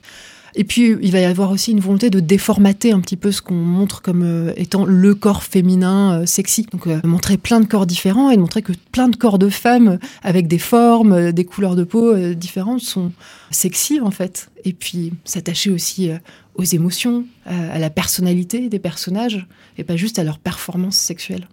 Et 0.55 0.63
puis, 0.63 0.95
il 1.01 1.11
va 1.11 1.19
y 1.19 1.25
avoir 1.25 1.51
aussi 1.51 1.71
une 1.71 1.79
volonté 1.79 2.09
de 2.09 2.19
déformater 2.19 2.93
un 2.93 3.01
petit 3.01 3.17
peu 3.17 3.31
ce 3.31 3.41
qu'on 3.41 3.55
montre 3.55 4.01
comme 4.01 4.23
euh, 4.23 4.53
étant 4.55 4.85
le 4.85 5.13
corps 5.13 5.43
féminin 5.43 6.21
euh, 6.21 6.25
sexy. 6.25 6.65
Donc, 6.71 6.87
montrer 7.03 7.37
plein 7.37 7.59
de 7.59 7.65
corps 7.65 7.85
différents 7.85 8.31
et 8.31 8.37
montrer 8.37 8.61
que 8.61 8.71
plein 8.91 9.09
de 9.09 9.17
corps 9.17 9.37
de 9.37 9.49
femmes 9.49 9.99
avec 10.23 10.47
des 10.47 10.59
formes, 10.59 11.31
des 11.31 11.45
couleurs 11.45 11.75
de 11.75 11.83
peau 11.83 12.15
différentes 12.33 12.81
sont 12.81 13.11
sexy, 13.51 13.99
en 13.99 14.11
fait. 14.11 14.49
Et 14.63 14.73
puis, 14.73 15.13
s'attacher 15.25 15.69
aussi 15.69 16.09
aux 16.55 16.63
émotions, 16.63 17.25
à 17.45 17.77
la 17.79 17.89
personnalité 17.89 18.69
des 18.69 18.79
personnages, 18.79 19.45
et 19.77 19.83
pas 19.83 19.97
juste 19.97 20.19
à 20.19 20.23
leur 20.23 20.39
performance 20.39 20.95
sexuelle. 20.95 21.47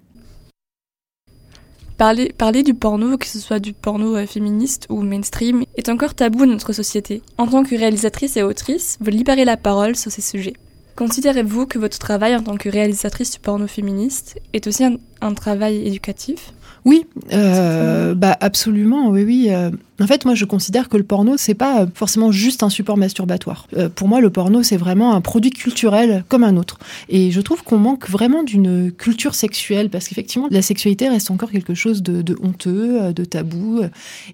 Parler, 2.36 2.64
du 2.64 2.74
porno, 2.74 3.16
que 3.16 3.28
ce 3.28 3.38
soit 3.38 3.60
du 3.60 3.72
porno 3.72 4.16
euh, 4.16 4.26
féministe 4.26 4.88
ou 4.88 5.02
mainstream, 5.02 5.62
est 5.76 5.88
encore 5.88 6.14
tabou 6.14 6.46
dans 6.46 6.50
notre 6.50 6.72
société. 6.72 7.22
En 7.38 7.46
tant 7.46 7.62
que 7.62 7.76
réalisatrice 7.76 8.36
et 8.36 8.42
autrice, 8.42 8.98
vous 9.00 9.10
libérez 9.10 9.44
la 9.44 9.56
parole 9.56 9.94
sur 9.94 10.10
ces 10.10 10.20
sujets. 10.20 10.54
Considérez-vous 10.96 11.66
que 11.66 11.78
votre 11.78 12.00
travail 12.00 12.34
en 12.34 12.42
tant 12.42 12.56
que 12.56 12.68
réalisatrice 12.68 13.30
du 13.30 13.38
porno 13.38 13.68
féministe 13.68 14.40
est 14.52 14.66
aussi 14.66 14.82
un 15.20 15.34
travail 15.34 15.86
éducatif? 15.86 16.52
Oui, 16.84 17.06
euh, 17.32 18.14
bah 18.14 18.36
absolument, 18.40 19.10
oui, 19.10 19.22
oui. 19.24 19.46
Euh. 19.50 19.70
En 20.00 20.06
fait, 20.08 20.24
moi, 20.24 20.34
je 20.34 20.44
considère 20.44 20.88
que 20.88 20.96
le 20.96 21.04
porno, 21.04 21.36
c'est 21.36 21.54
pas 21.54 21.86
forcément 21.94 22.32
juste 22.32 22.64
un 22.64 22.70
support 22.70 22.96
masturbatoire. 22.96 23.68
Euh, 23.76 23.88
pour 23.88 24.08
moi, 24.08 24.20
le 24.20 24.30
porno, 24.30 24.64
c'est 24.64 24.76
vraiment 24.76 25.14
un 25.14 25.20
produit 25.20 25.50
culturel 25.50 26.24
comme 26.28 26.42
un 26.42 26.56
autre. 26.56 26.80
Et 27.08 27.30
je 27.30 27.40
trouve 27.40 27.62
qu'on 27.62 27.78
manque 27.78 28.10
vraiment 28.10 28.42
d'une 28.42 28.90
culture 28.90 29.36
sexuelle, 29.36 29.90
parce 29.90 30.08
qu'effectivement, 30.08 30.48
la 30.50 30.62
sexualité 30.62 31.08
reste 31.08 31.30
encore 31.30 31.52
quelque 31.52 31.74
chose 31.74 32.02
de, 32.02 32.36
honteux, 32.42 33.12
de 33.12 33.24
tabou. 33.24 33.82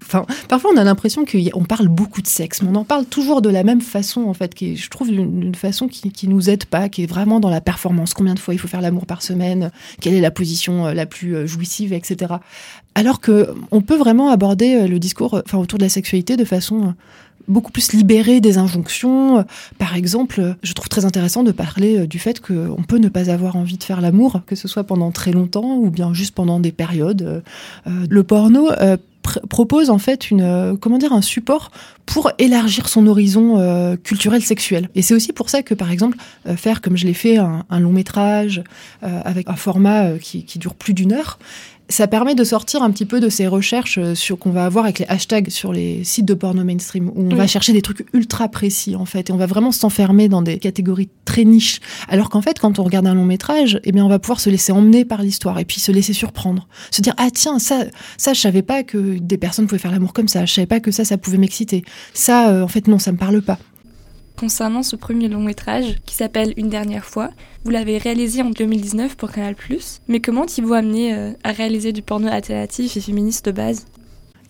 Enfin, 0.02 0.24
parfois, 0.48 0.70
on 0.74 0.78
a 0.78 0.84
l'impression 0.84 1.26
qu'on 1.26 1.64
parle 1.64 1.88
beaucoup 1.88 2.22
de 2.22 2.28
sexe, 2.28 2.62
mais 2.62 2.70
on 2.72 2.76
en 2.76 2.84
parle 2.84 3.04
toujours 3.04 3.42
de 3.42 3.50
la 3.50 3.62
même 3.62 3.82
façon, 3.82 4.22
en 4.22 4.34
fait, 4.34 4.54
qui 4.54 4.76
je 4.76 4.88
trouve, 4.88 5.10
d'une 5.10 5.54
façon 5.54 5.86
qui, 5.86 6.10
qui 6.10 6.28
nous 6.28 6.48
aide 6.48 6.64
pas, 6.64 6.88
qui 6.88 7.02
est 7.02 7.06
vraiment 7.06 7.40
dans 7.40 7.50
la 7.50 7.60
performance. 7.60 8.14
Combien 8.14 8.32
de 8.32 8.38
fois 8.38 8.54
il 8.54 8.58
faut 8.58 8.68
faire 8.68 8.80
l'amour 8.80 9.04
par 9.04 9.20
semaine? 9.20 9.70
Quelle 10.00 10.14
est 10.14 10.22
la 10.22 10.30
position 10.30 10.86
la 10.86 11.04
plus 11.04 11.46
jouissive, 11.46 11.92
etc. 11.92 12.37
Alors 12.98 13.20
que 13.20 13.54
on 13.70 13.80
peut 13.80 13.96
vraiment 13.96 14.30
aborder 14.30 14.74
euh, 14.74 14.88
le 14.88 14.98
discours 14.98 15.34
euh, 15.34 15.42
enfin, 15.46 15.58
autour 15.58 15.78
de 15.78 15.84
la 15.84 15.88
sexualité 15.88 16.36
de 16.36 16.44
façon 16.44 16.80
euh, 16.80 16.90
beaucoup 17.46 17.70
plus 17.70 17.92
libérée 17.92 18.40
des 18.40 18.58
injonctions. 18.58 19.44
Par 19.78 19.94
exemple, 19.94 20.56
je 20.64 20.72
trouve 20.72 20.88
très 20.88 21.04
intéressant 21.04 21.44
de 21.44 21.52
parler 21.52 22.06
du 22.08 22.18
fait 22.18 22.40
qu'on 22.40 22.82
peut 22.86 22.98
ne 22.98 23.08
pas 23.08 23.30
avoir 23.30 23.56
envie 23.56 23.78
de 23.78 23.84
faire 23.84 24.00
l'amour, 24.00 24.42
que 24.46 24.54
ce 24.56 24.68
soit 24.68 24.84
pendant 24.84 25.12
très 25.12 25.30
longtemps 25.30 25.76
ou 25.76 25.88
bien 25.88 26.12
juste 26.12 26.34
pendant 26.34 26.60
des 26.60 26.72
périodes. 26.72 27.42
Le 27.86 28.22
porno 28.22 28.68
propose 29.48 29.88
en 29.88 29.98
fait 29.98 30.30
une 30.30 30.76
comment 30.78 30.98
dire 30.98 31.14
un 31.14 31.22
support 31.22 31.70
pour 32.04 32.32
élargir 32.38 32.86
son 32.86 33.06
horizon 33.06 33.96
culturel 34.04 34.42
sexuel 34.42 34.90
et 34.94 35.00
c'est 35.00 35.14
aussi 35.14 35.32
pour 35.32 35.48
ça 35.48 35.62
que 35.62 35.72
par 35.72 35.90
exemple 35.90 36.18
faire 36.56 36.82
comme 36.82 36.98
je 36.98 37.06
l'ai 37.06 37.14
fait 37.14 37.38
un, 37.38 37.80
long 37.80 37.92
métrage 37.92 38.62
avec 39.00 39.48
un 39.48 39.56
format 39.56 40.18
qui, 40.18 40.44
qui 40.44 40.58
dure 40.58 40.74
plus 40.74 40.92
d'une 40.92 41.12
heure 41.12 41.38
ça 41.88 42.06
permet 42.06 42.34
de 42.34 42.44
sortir 42.44 42.82
un 42.82 42.90
petit 42.90 43.06
peu 43.06 43.20
de 43.20 43.28
ces 43.28 43.46
recherches 43.46 43.98
euh, 43.98 44.14
sur 44.14 44.38
qu'on 44.38 44.50
va 44.50 44.64
avoir 44.64 44.84
avec 44.84 44.98
les 44.98 45.06
hashtags 45.06 45.48
sur 45.48 45.72
les 45.72 46.04
sites 46.04 46.26
de 46.26 46.34
porno 46.34 46.62
mainstream 46.64 47.08
où 47.08 47.28
on 47.30 47.34
va 47.34 47.46
chercher 47.46 47.72
des 47.72 47.82
trucs 47.82 48.06
ultra 48.12 48.48
précis 48.48 48.94
en 48.94 49.04
fait 49.04 49.30
et 49.30 49.32
on 49.32 49.36
va 49.36 49.46
vraiment 49.46 49.72
s'enfermer 49.72 50.28
dans 50.28 50.42
des 50.42 50.58
catégories 50.58 51.08
très 51.24 51.44
niches. 51.44 51.80
Alors 52.08 52.28
qu'en 52.30 52.42
fait 52.42 52.58
quand 52.58 52.78
on 52.78 52.84
regarde 52.84 53.06
un 53.06 53.14
long 53.14 53.24
métrage 53.24 53.80
eh 53.84 53.92
bien 53.92 54.04
on 54.04 54.08
va 54.08 54.18
pouvoir 54.18 54.40
se 54.40 54.50
laisser 54.50 54.72
emmener 54.72 55.04
par 55.04 55.22
l'histoire 55.22 55.58
et 55.58 55.64
puis 55.64 55.80
se 55.80 55.92
laisser 55.92 56.12
surprendre. 56.12 56.68
Se 56.90 57.00
dire 57.00 57.14
ah 57.16 57.28
tiens 57.32 57.58
ça 57.58 57.84
ça 58.16 58.34
je 58.34 58.40
savais 58.40 58.62
pas 58.62 58.82
que 58.82 59.18
des 59.18 59.38
personnes 59.38 59.66
pouvaient 59.66 59.78
faire 59.78 59.92
l'amour 59.92 60.12
comme 60.12 60.28
ça. 60.28 60.44
Je 60.44 60.52
savais 60.54 60.66
pas 60.66 60.80
que 60.80 60.90
ça 60.90 61.04
ça 61.04 61.16
pouvait 61.16 61.38
m'exciter. 61.38 61.84
Ça 62.12 62.50
euh, 62.50 62.62
en 62.62 62.68
fait 62.68 62.86
non 62.86 62.98
ça 62.98 63.12
me 63.12 63.16
parle 63.18 63.40
pas 63.40 63.58
concernant 64.38 64.82
ce 64.82 64.96
premier 64.96 65.28
long 65.28 65.40
métrage 65.40 65.96
qui 66.06 66.14
s'appelle 66.14 66.54
Une 66.56 66.68
dernière 66.68 67.04
fois. 67.04 67.30
Vous 67.64 67.70
l'avez 67.70 67.98
réalisé 67.98 68.40
en 68.42 68.50
2019 68.50 69.16
pour 69.16 69.32
Canal+, 69.32 69.56
mais 70.06 70.20
comment 70.20 70.46
t'y-vous 70.46 70.74
amené 70.74 71.14
euh, 71.14 71.32
à 71.42 71.52
réaliser 71.52 71.92
du 71.92 72.02
porno 72.02 72.28
alternatif 72.28 72.96
et 72.96 73.00
féministe 73.00 73.46
de 73.46 73.50
base? 73.50 73.86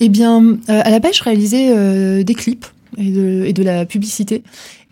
Eh 0.00 0.08
bien, 0.08 0.42
euh, 0.42 0.56
à 0.66 0.90
la 0.90 1.00
base, 1.00 1.16
je 1.16 1.24
réalisais 1.24 1.70
euh, 1.70 2.22
des 2.22 2.34
clips 2.34 2.66
et 2.96 3.52
de 3.52 3.62
la 3.62 3.86
publicité. 3.86 4.42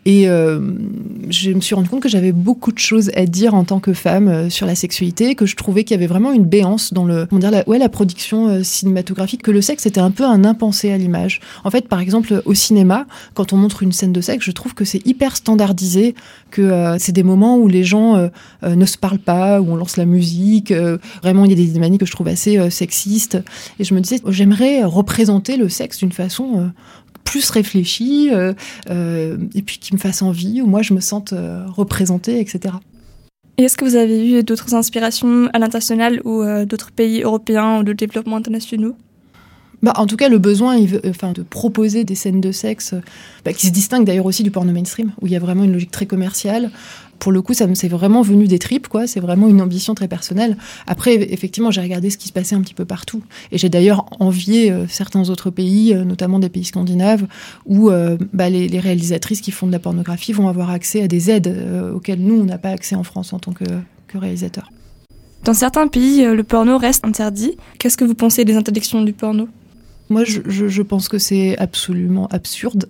Et 0.07 0.29
euh, 0.29 0.61
je 1.31 1.51
me 1.51 1.61
suis 1.61 1.75
rendu 1.75 1.89
compte 1.89 2.01
que 2.01 2.09
j'avais 2.09 2.31
beaucoup 2.31 2.71
de 2.71 2.79
choses 2.79 3.11
à 3.17 3.27
dire 3.27 3.55
en 3.55 3.65
tant 3.65 3.81
que 3.81 3.93
femme 3.93 4.29
euh, 4.29 4.49
sur 4.49 4.65
la 4.65 4.77
sexualité, 4.77 5.35
que 5.35 5.47
je 5.47 5.57
trouvais 5.57 5.83
qu'il 5.83 5.97
y 5.97 5.99
avait 5.99 6.07
vraiment 6.07 6.31
une 6.31 6.45
béance 6.45 6.93
dans 6.93 7.05
le, 7.05 7.27
comment 7.27 7.41
dire, 7.41 7.51
la, 7.51 7.69
ouais, 7.69 7.79
la 7.79 7.89
production 7.89 8.47
euh, 8.47 8.63
cinématographique, 8.63 9.43
que 9.43 9.51
le 9.51 9.61
sexe 9.61 9.85
était 9.85 10.01
un 10.01 10.13
peu 10.13 10.25
un 10.25 10.45
impensé 10.45 10.93
à 10.93 10.97
l'image. 10.97 11.41
En 11.65 11.73
fait, 11.73 11.89
par 11.89 11.99
exemple, 11.99 12.41
au 12.45 12.55
cinéma, 12.55 13.07
quand 13.35 13.53
on 13.53 13.57
montre 13.57 13.83
une 13.83 13.91
scène 13.91 14.13
de 14.13 14.21
sexe, 14.21 14.45
je 14.45 14.53
trouve 14.53 14.75
que 14.75 14.85
c'est 14.85 15.05
hyper 15.05 15.35
standardisé, 15.35 16.15
que 16.51 16.63
euh, 16.63 16.97
c'est 16.99 17.13
des 17.13 17.23
moments 17.23 17.59
où 17.59 17.69
les 17.69 17.85
gens 17.85 18.17
euh, 18.17 18.29
euh, 18.63 18.77
ne 18.77 18.87
se 18.87 18.97
parlent 18.97 19.19
pas, 19.19 19.61
où 19.61 19.73
on 19.73 19.77
lance 19.77 19.97
la 19.97 20.07
musique. 20.07 20.73
vraiment, 21.23 21.45
il 21.45 21.51
y 21.51 21.69
a 21.69 21.73
des 21.73 21.79
manies 21.79 21.99
que 21.99 22.07
je 22.07 22.13
trouve 22.13 22.29
assez 22.29 22.71
sexistes. 22.71 23.39
Et 23.79 23.85
je 23.85 23.95
me 23.95 24.01
disais, 24.01 24.21
j'aimerais 24.29 24.85
représenter 24.85 25.57
le 25.57 25.69
sexe 25.69 25.99
d'une 25.99 26.13
façon 26.13 26.71
plus 27.27 27.51
réfléchie, 27.51 28.31
euh, 28.33 28.55
euh, 28.89 29.37
et 29.55 29.61
puis 29.61 29.79
qui 29.79 29.93
me 29.93 29.99
fasse 29.99 30.23
envie, 30.23 30.63
où 30.63 30.67
moi 30.67 30.81
je 30.81 30.95
me 30.95 31.01
sente 31.01 31.35
euh, 31.35 31.67
représentée, 31.67 32.41
etc. 32.41 32.77
Et 33.59 33.65
est-ce 33.65 33.77
que 33.77 33.85
vous 33.85 33.97
avez 33.97 34.31
eu 34.31 34.43
d'autres 34.43 34.75
inspirations 34.75 35.49
à 35.53 35.59
l'international 35.59 36.21
ou 36.25 36.43
euh, 36.43 36.65
d'autres 36.65 36.93
pays 36.93 37.23
européens 37.23 37.81
ou 37.81 37.83
de 37.83 37.93
développement 37.93 38.37
internationaux? 38.37 38.97
Bah, 39.83 39.93
en 39.97 40.07
tout 40.07 40.17
cas, 40.17 40.29
le 40.29 40.39
besoin 40.39 40.79
enfin, 41.09 41.33
de 41.33 41.43
proposer 41.43 42.05
des 42.05 42.15
scènes 42.15 42.41
de 42.41 42.53
sexe 42.53 42.95
euh, 42.95 43.01
bah, 43.45 43.53
qui 43.53 43.67
se 43.67 43.73
distinguent 43.73 44.05
d'ailleurs 44.07 44.27
aussi 44.27 44.43
du 44.43 44.51
porno 44.51 44.73
mainstream, 44.73 45.13
où 45.21 45.27
il 45.27 45.33
y 45.33 45.37
a 45.37 45.39
vraiment 45.39 45.65
une 45.65 45.73
logique 45.73 45.91
très 45.91 46.07
commerciale. 46.07 46.71
Pour 47.19 47.33
le 47.33 47.43
coup, 47.43 47.55
ça 47.55 47.67
c'est 47.75 47.89
vraiment 47.89 48.23
venu 48.23 48.47
des 48.47 48.59
tripes, 48.59 48.89
quoi. 48.89 49.07
C'est 49.07 49.21
vraiment 49.21 49.49
une 49.49 49.61
ambition 49.61 49.95
très 49.95 50.09
personnelle. 50.09 50.57
Après, 50.87 51.15
effectivement, 51.15 51.71
j'ai 51.71 51.81
regardé 51.81 52.11
ce 52.11 52.19
qui 52.19 52.29
se 52.29 52.33
passait 52.33 52.55
un 52.55 52.61
petit 52.61 52.75
peu 52.75 52.85
partout, 52.85 53.23
et 53.53 53.59
j'ai 53.59 53.69
d'ailleurs 53.69 54.07
envié 54.21 54.71
euh, 54.71 54.87
certains 54.89 55.29
autres 55.31 55.51
pays, 55.51 55.95
euh, 55.95 56.05
notamment 56.05 56.39
des 56.39 56.49
pays 56.49 56.65
scandinaves, 56.65 57.27
où 57.65 57.91
euh, 57.91 58.17
bah, 58.33 58.51
les, 58.51 58.77
réalisatrices 58.77 59.41
qui 59.41 59.51
font 59.51 59.67
de 59.67 59.73
la 59.73 59.79
pornographie 59.79 60.33
vont 60.33 60.49
avoir 60.49 60.71
accès 60.71 61.03
à 61.03 61.09
des 61.09 61.31
aides 61.31 61.57
auxquelles 61.95 62.21
nous 62.21 62.39
on 62.39 62.45
n'a 62.45 62.59
pas 62.59 62.69
accès 62.69 62.95
en 62.95 63.03
France 63.03 63.33
en 63.33 63.39
tant 63.39 63.53
que, 63.53 63.65
que 64.07 64.19
réalisateur. 64.19 64.71
Dans 65.45 65.55
certains 65.55 65.89
pays, 65.89 66.23
le 66.23 66.43
porno 66.45 66.77
reste 66.77 67.05
interdit. 67.07 67.57
Qu'est-ce 67.79 67.97
que 67.97 68.05
vous 68.05 68.15
pensez 68.15 68.45
des 68.45 68.57
interdictions 68.57 69.03
du 69.03 69.15
porno? 69.15 69.49
Moi, 70.09 70.23
je, 70.25 70.83
pense 70.83 71.09
que 71.09 71.19
c'est 71.19 71.59
absolument 71.59 72.29
absurde. 72.29 72.89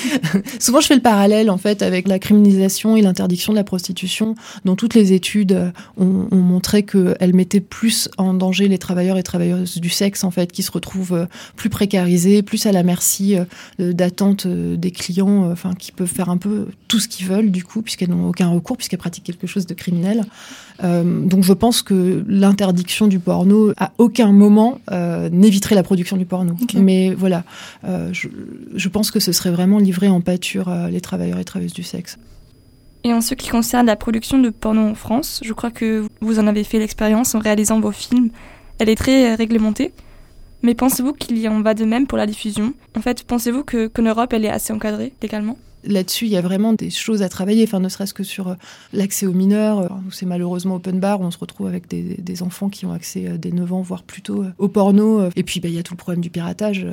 Souvent, 0.60 0.80
je 0.80 0.86
fais 0.86 0.94
le 0.94 1.02
parallèle 1.02 1.50
en 1.50 1.58
fait 1.58 1.82
avec 1.82 2.08
la 2.08 2.18
criminalisation 2.18 2.96
et 2.96 3.02
l'interdiction 3.02 3.52
de 3.52 3.58
la 3.58 3.64
prostitution, 3.64 4.34
dont 4.64 4.74
toutes 4.74 4.94
les 4.94 5.12
études 5.12 5.72
ont, 5.98 6.26
ont 6.30 6.36
montré 6.36 6.82
qu'elle 6.82 7.34
mettait 7.34 7.60
plus 7.60 8.08
en 8.16 8.32
danger 8.32 8.68
les 8.68 8.78
travailleurs 8.78 9.18
et 9.18 9.22
travailleuses 9.22 9.78
du 9.78 9.90
sexe 9.90 10.24
en 10.24 10.30
fait, 10.30 10.52
qui 10.52 10.62
se 10.62 10.70
retrouvent 10.70 11.14
euh, 11.14 11.26
plus 11.56 11.70
précarisés, 11.70 12.42
plus 12.42 12.64
à 12.66 12.72
la 12.72 12.82
merci 12.82 13.36
euh, 13.36 13.92
d'attente 13.92 14.46
euh, 14.46 14.76
des 14.76 14.90
clients, 14.90 15.50
enfin 15.50 15.74
qui 15.74 15.92
peuvent 15.92 16.08
faire 16.08 16.30
un 16.30 16.38
peu 16.38 16.68
tout 16.88 17.00
ce 17.00 17.08
qu'ils 17.08 17.26
veulent 17.26 17.50
du 17.50 17.64
coup, 17.64 17.82
puisqu'elles 17.82 18.10
n'ont 18.10 18.28
aucun 18.28 18.48
recours, 18.48 18.76
puisqu'elles 18.76 18.98
pratiquent 18.98 19.24
quelque 19.24 19.46
chose 19.46 19.66
de 19.66 19.74
criminel. 19.74 20.24
Euh, 20.82 21.20
donc 21.20 21.44
je 21.44 21.52
pense 21.52 21.82
que 21.82 22.24
l'interdiction 22.26 23.06
du 23.06 23.18
porno 23.18 23.72
à 23.76 23.92
aucun 23.98 24.32
moment 24.32 24.80
euh, 24.90 25.28
n'éviterait 25.30 25.74
la 25.74 25.82
production 25.82 26.16
du 26.16 26.24
porno. 26.24 26.54
Mais 26.74 27.14
voilà, 27.14 27.44
euh, 27.84 28.08
je, 28.12 28.28
je 28.74 28.88
pense 28.88 29.10
que 29.10 29.20
ce 29.20 29.32
serait 29.32 29.52
vraiment 29.52 29.78
livré 29.78 30.08
en 30.08 30.20
pâture 30.20 30.68
à 30.68 30.90
les 30.90 31.00
travailleurs 31.00 31.38
et 31.38 31.44
travailleuses 31.44 31.74
du 31.74 31.84
sexe. 31.84 32.18
Et 33.04 33.12
en 33.12 33.20
ce 33.20 33.34
qui 33.34 33.48
concerne 33.48 33.86
la 33.86 33.96
production 33.96 34.38
de 34.38 34.48
porno 34.48 34.80
en 34.80 34.94
France, 34.94 35.40
je 35.44 35.52
crois 35.52 35.70
que 35.70 36.06
vous 36.20 36.38
en 36.38 36.46
avez 36.46 36.64
fait 36.64 36.78
l'expérience 36.78 37.34
en 37.34 37.38
réalisant 37.38 37.78
vos 37.78 37.92
films. 37.92 38.30
Elle 38.78 38.88
est 38.88 38.96
très 38.96 39.34
réglementée. 39.34 39.92
Mais 40.62 40.74
pensez-vous 40.74 41.12
qu'il 41.12 41.36
y 41.36 41.46
en 41.46 41.60
va 41.60 41.74
de 41.74 41.84
même 41.84 42.06
pour 42.06 42.16
la 42.16 42.26
diffusion? 42.26 42.72
En 42.96 43.02
fait, 43.02 43.22
pensez-vous 43.24 43.64
que 43.64 43.86
qu'en 43.86 44.02
Europe, 44.02 44.32
elle 44.32 44.46
est 44.46 44.50
assez 44.50 44.72
encadrée 44.72 45.12
légalement? 45.20 45.58
Là-dessus, 45.86 46.26
il 46.26 46.32
y 46.32 46.36
a 46.36 46.40
vraiment 46.40 46.72
des 46.72 46.90
choses 46.90 47.22
à 47.22 47.28
travailler, 47.28 47.64
enfin, 47.64 47.80
ne 47.80 47.88
serait-ce 47.88 48.14
que 48.14 48.22
sur 48.22 48.48
euh, 48.48 48.54
l'accès 48.92 49.26
aux 49.26 49.32
mineurs, 49.32 49.80
euh, 49.80 49.88
c'est 50.10 50.26
malheureusement 50.26 50.76
open 50.76 50.98
bar, 50.98 51.20
où 51.20 51.24
on 51.24 51.30
se 51.30 51.38
retrouve 51.38 51.66
avec 51.66 51.88
des, 51.88 52.42
enfants 52.42 52.68
qui 52.68 52.84
ont 52.86 52.92
accès 52.92 53.26
euh, 53.26 53.38
dès 53.38 53.50
9 53.50 53.72
ans, 53.72 53.82
voire 53.82 54.02
plus 54.02 54.22
tôt, 54.22 54.44
au 54.58 54.68
porno. 54.68 55.28
Et 55.36 55.42
puis, 55.42 55.60
bah, 55.60 55.68
il 55.68 55.74
y 55.74 55.78
a 55.78 55.82
tout 55.82 55.94
le 55.94 55.98
problème 55.98 56.20
du 56.20 56.30
piratage. 56.30 56.86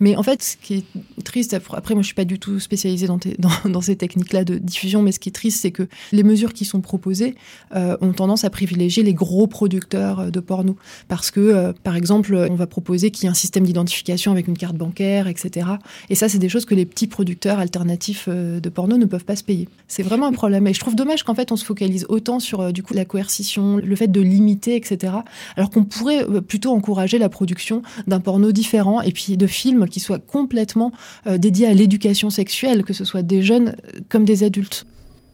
Mais 0.00 0.16
en 0.16 0.22
fait, 0.22 0.42
ce 0.42 0.56
qui 0.56 0.74
est 0.74 1.22
triste, 1.24 1.54
après, 1.54 1.94
moi, 1.94 2.02
je 2.02 2.06
suis 2.06 2.14
pas 2.14 2.24
du 2.24 2.38
tout 2.38 2.60
spécialisée 2.60 3.06
dans, 3.38 3.80
ces 3.80 3.96
techniques-là 3.96 4.44
de 4.44 4.58
diffusion, 4.58 5.02
mais 5.02 5.12
ce 5.12 5.20
qui 5.20 5.28
est 5.28 5.32
triste, 5.32 5.60
c'est 5.60 5.70
que 5.70 5.88
les 6.12 6.22
mesures 6.22 6.52
qui 6.52 6.64
sont 6.64 6.80
proposées 6.80 7.34
ont 7.74 8.12
tendance 8.12 8.44
à 8.44 8.50
privilégier 8.50 9.02
les 9.02 9.14
gros 9.14 9.46
producteurs 9.46 10.30
de 10.30 10.40
porno. 10.40 10.76
Parce 11.08 11.30
que, 11.30 11.72
par 11.82 11.96
exemple, 11.96 12.34
on 12.50 12.54
va 12.54 12.66
proposer 12.66 13.10
qu'il 13.10 13.24
y 13.24 13.26
ait 13.26 13.30
un 13.30 13.34
système 13.34 13.64
d'identification 13.64 14.32
avec 14.32 14.48
une 14.48 14.56
carte 14.56 14.76
bancaire, 14.76 15.28
etc. 15.28 15.68
Et 16.08 16.14
ça, 16.14 16.28
c'est 16.28 16.38
des 16.38 16.48
choses 16.48 16.64
que 16.64 16.74
les 16.74 16.86
petits 16.86 17.06
producteurs 17.06 17.58
alternatifs 17.58 18.28
euh, 18.36 18.60
de 18.60 18.68
porno 18.68 18.96
ne 18.96 19.04
peuvent 19.04 19.24
pas 19.24 19.36
se 19.36 19.44
payer. 19.44 19.68
C'est 19.88 20.02
vraiment 20.02 20.26
un 20.26 20.32
problème. 20.42 20.66
Et 20.66 20.74
je 20.74 20.80
trouve 20.80 20.94
dommage 20.94 21.22
qu'en 21.22 21.34
fait, 21.34 21.52
on 21.52 21.56
se 21.56 21.64
focalise 21.64 22.06
autant 22.08 22.40
sur 22.40 22.60
euh, 22.60 22.72
du 22.72 22.82
coup 22.82 22.94
la 22.94 23.04
coercition, 23.04 23.76
le 23.76 23.96
fait 23.96 24.08
de 24.08 24.20
limiter, 24.20 24.76
etc. 24.76 25.14
Alors 25.56 25.70
qu'on 25.70 25.84
pourrait 25.84 26.24
euh, 26.24 26.40
plutôt 26.40 26.72
encourager 26.72 27.18
la 27.18 27.28
production 27.28 27.82
d'un 28.06 28.20
porno 28.20 28.52
différent 28.52 29.00
et 29.00 29.12
puis 29.12 29.36
de 29.36 29.46
films 29.46 29.88
qui 29.88 30.00
soient 30.00 30.18
complètement 30.18 30.92
dédiés 31.26 31.66
à 31.66 31.74
l'éducation 31.74 32.30
sexuelle, 32.30 32.84
que 32.84 32.92
ce 32.92 33.04
soit 33.04 33.22
des 33.22 33.42
jeunes 33.42 33.76
comme 34.08 34.24
des 34.24 34.44
adultes. 34.44 34.86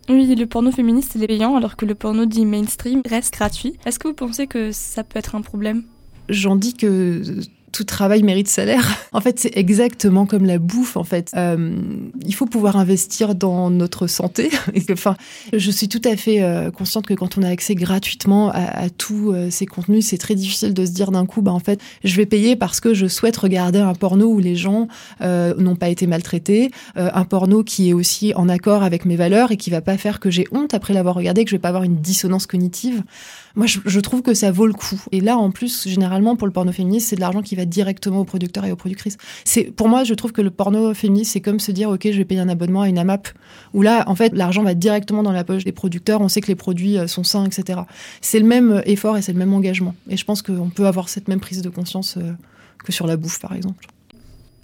Oui, 0.09 0.35
le 0.35 0.47
porno 0.47 0.71
féministe 0.73 1.13
il 1.15 1.23
est 1.23 1.27
payant 1.27 1.57
alors 1.57 1.77
que 1.77 1.87
le 1.87 1.95
porno 1.95 2.27
dit 2.27 2.45
mainstream 2.45 3.03
reste 3.09 3.33
gratuit. 3.33 3.75
Est-ce 3.87 3.99
que 3.99 4.09
vous 4.09 4.15
pensez 4.15 4.47
que 4.47 4.73
ça 4.73 5.05
peut 5.05 5.19
être 5.19 5.35
un 5.35 5.43
problème? 5.43 5.85
J'en 6.29 6.57
dis 6.57 6.75
que 6.75 7.23
tout 7.73 7.85
travail 7.85 8.23
mérite 8.23 8.49
salaire. 8.49 8.87
En 9.15 9.21
fait, 9.21 9.39
c'est 9.39 9.57
exactement 9.57 10.25
comme 10.25 10.47
la 10.47 10.59
bouffe. 10.59 10.97
En 10.97 11.05
fait, 11.05 11.31
Euh, 11.35 11.77
il 12.27 12.35
faut 12.35 12.47
pouvoir 12.47 12.77
investir 12.77 13.35
dans 13.35 13.71
notre 13.71 14.07
santé. 14.07 14.51
Enfin, 14.91 15.17
je 15.53 15.71
suis 15.71 15.89
tout 15.89 16.01
à 16.05 16.17
fait 16.17 16.43
euh, 16.43 16.71
consciente 16.71 17.07
que 17.07 17.15
quand 17.15 17.37
on 17.39 17.43
a 17.43 17.49
accès 17.49 17.75
gratuitement 17.75 18.51
à, 18.51 18.85
à 18.85 18.91
tous 18.91 19.33
euh, 19.33 19.49
ces 19.51 19.67
contenus, 19.67 20.07
c'est 20.07 20.19
très 20.19 20.35
difficile 20.35 20.75
de 20.75 20.85
se 20.87 20.93
dire 20.93 21.11
d'un 21.11 21.27
coup, 21.27 21.43
bah 21.43 21.53
en 21.53 21.59
fait, 21.59 21.81
je 22.05 22.17
vais 22.17 22.27
payer 22.27 22.57
parce 22.57 22.81
que 22.81 22.95
je 22.95 23.07
souhaite 23.07 23.37
regarder 23.37 23.79
un 23.79 23.95
porno 23.95 24.27
où 24.27 24.39
les 24.39 24.57
gens 24.57 24.89
euh, 25.21 25.55
n'ont 25.57 25.77
pas 25.77 25.89
été 25.89 26.07
maltraités, 26.07 26.71
euh, 26.97 27.11
un 27.15 27.25
porno 27.25 27.63
qui 27.65 27.91
est 27.91 27.93
aussi 27.93 28.33
en 28.35 28.49
accord 28.49 28.83
avec 28.83 29.05
mes 29.05 29.17
valeurs 29.17 29.53
et 29.53 29.57
qui 29.57 29.71
va 29.71 29.81
pas 29.81 29.97
faire 29.97 30.21
que 30.21 30.31
j'ai 30.31 30.47
honte 30.53 30.75
après 30.75 30.95
l'avoir 30.95 31.15
regardé, 31.15 31.45
que 31.45 31.51
je 31.51 31.57
vais 31.57 31.61
pas 31.61 31.69
avoir 31.69 31.85
une 31.85 31.97
dissonance 31.97 32.47
cognitive. 32.47 33.03
Moi, 33.55 33.67
je, 33.67 34.01
trouve 34.01 34.23
que 34.23 34.33
ça 34.33 34.51
vaut 34.51 34.67
le 34.67 34.73
coup. 34.73 35.01
Et 35.13 35.21
là, 35.21 35.37
en 35.37 35.51
plus, 35.51 35.87
généralement, 35.87 36.37
pour 36.37 36.47
le 36.47 36.53
porno 36.53 36.73
féministe, 36.73 37.09
c'est 37.09 37.17
de 37.17 37.21
l'argent 37.21 37.43
qui 37.43 37.55
va 37.55 37.65
directement 37.67 38.21
aux 38.21 38.25
producteurs 38.25 38.65
et 38.65 38.73
aux 38.73 38.77
productrices. 38.77 39.19
C'est, 39.45 39.65
pour 39.65 39.89
moi, 39.89 40.05
je 40.05 40.15
trouve 40.15 40.33
que 40.33 40.41
le 40.41 40.51
porno 40.51 40.95
féministe, 40.95 41.33
c'est 41.33 41.41
comme 41.41 41.61
se 41.61 41.71
dire, 41.71 41.91
OK, 41.91 42.01
je 42.05 42.17
vais 42.17 42.25
payer 42.25 42.41
un 42.41 42.49
abonnement 42.49 42.83
à 42.83 42.89
une 42.89 42.99
AMAP, 42.99 43.29
où 43.75 43.83
là, 43.83 44.05
en 44.07 44.15
fait, 44.15 44.33
l'argent 44.35 44.63
va 44.63 44.75
directement 44.75 45.23
dans 45.23 45.33
la 45.33 45.45
poche 45.45 45.65
des 45.65 45.73
producteurs. 45.73 46.23
On 46.23 46.29
sait 46.29 46.41
que 46.41 46.49
les 46.49 46.55
produits 46.55 46.99
euh, 46.99 47.07
sont 47.07 47.25
sains, 47.25 47.45
etc. 47.45 47.81
C'est 48.21 48.39
le 48.39 48.47
même 48.47 48.73
euh, 48.73 48.83
effort 48.87 49.17
et 49.19 49.23
c'est 49.23 49.33
le 49.33 49.39
même 49.39 49.53
engagement. 49.53 49.95
Et 50.09 50.17
je 50.17 50.25
pense 50.25 50.41
qu'on 50.41 50.71
peut 50.71 50.87
avoir 50.87 51.09
cette 51.09 51.29
même 51.29 51.41
prise 51.41 51.61
de 51.61 51.69
conscience 51.69 52.17
euh, 52.17 52.33
que 52.85 52.93
sur 52.93 53.07
la 53.07 53.17
bouffe, 53.17 53.39
par 53.39 53.53
exemple. 53.53 53.87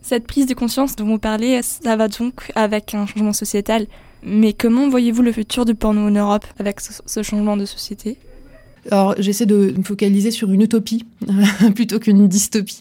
Cette 0.00 0.26
prise 0.26 0.46
de 0.46 0.54
conscience 0.54 0.96
dont 0.96 1.04
vous 1.04 1.18
parlez, 1.18 1.60
ça 1.62 1.96
va 1.96 2.08
donc 2.08 2.52
avec 2.54 2.94
un 2.94 3.06
changement 3.06 3.34
sociétal. 3.34 3.86
Mais 4.22 4.54
comment 4.54 4.88
voyez-vous 4.88 5.22
le 5.22 5.32
futur 5.32 5.64
du 5.66 5.74
porno 5.74 6.00
en 6.00 6.10
Europe 6.10 6.46
avec 6.58 6.80
ce 6.80 7.22
changement 7.22 7.56
de 7.56 7.66
société? 7.66 8.16
Alors, 8.90 9.14
j'essaie 9.18 9.46
de 9.46 9.74
me 9.76 9.82
focaliser 9.82 10.30
sur 10.30 10.50
une 10.50 10.62
utopie 10.62 11.04
plutôt 11.74 11.98
qu'une 11.98 12.26
dystopie. 12.28 12.80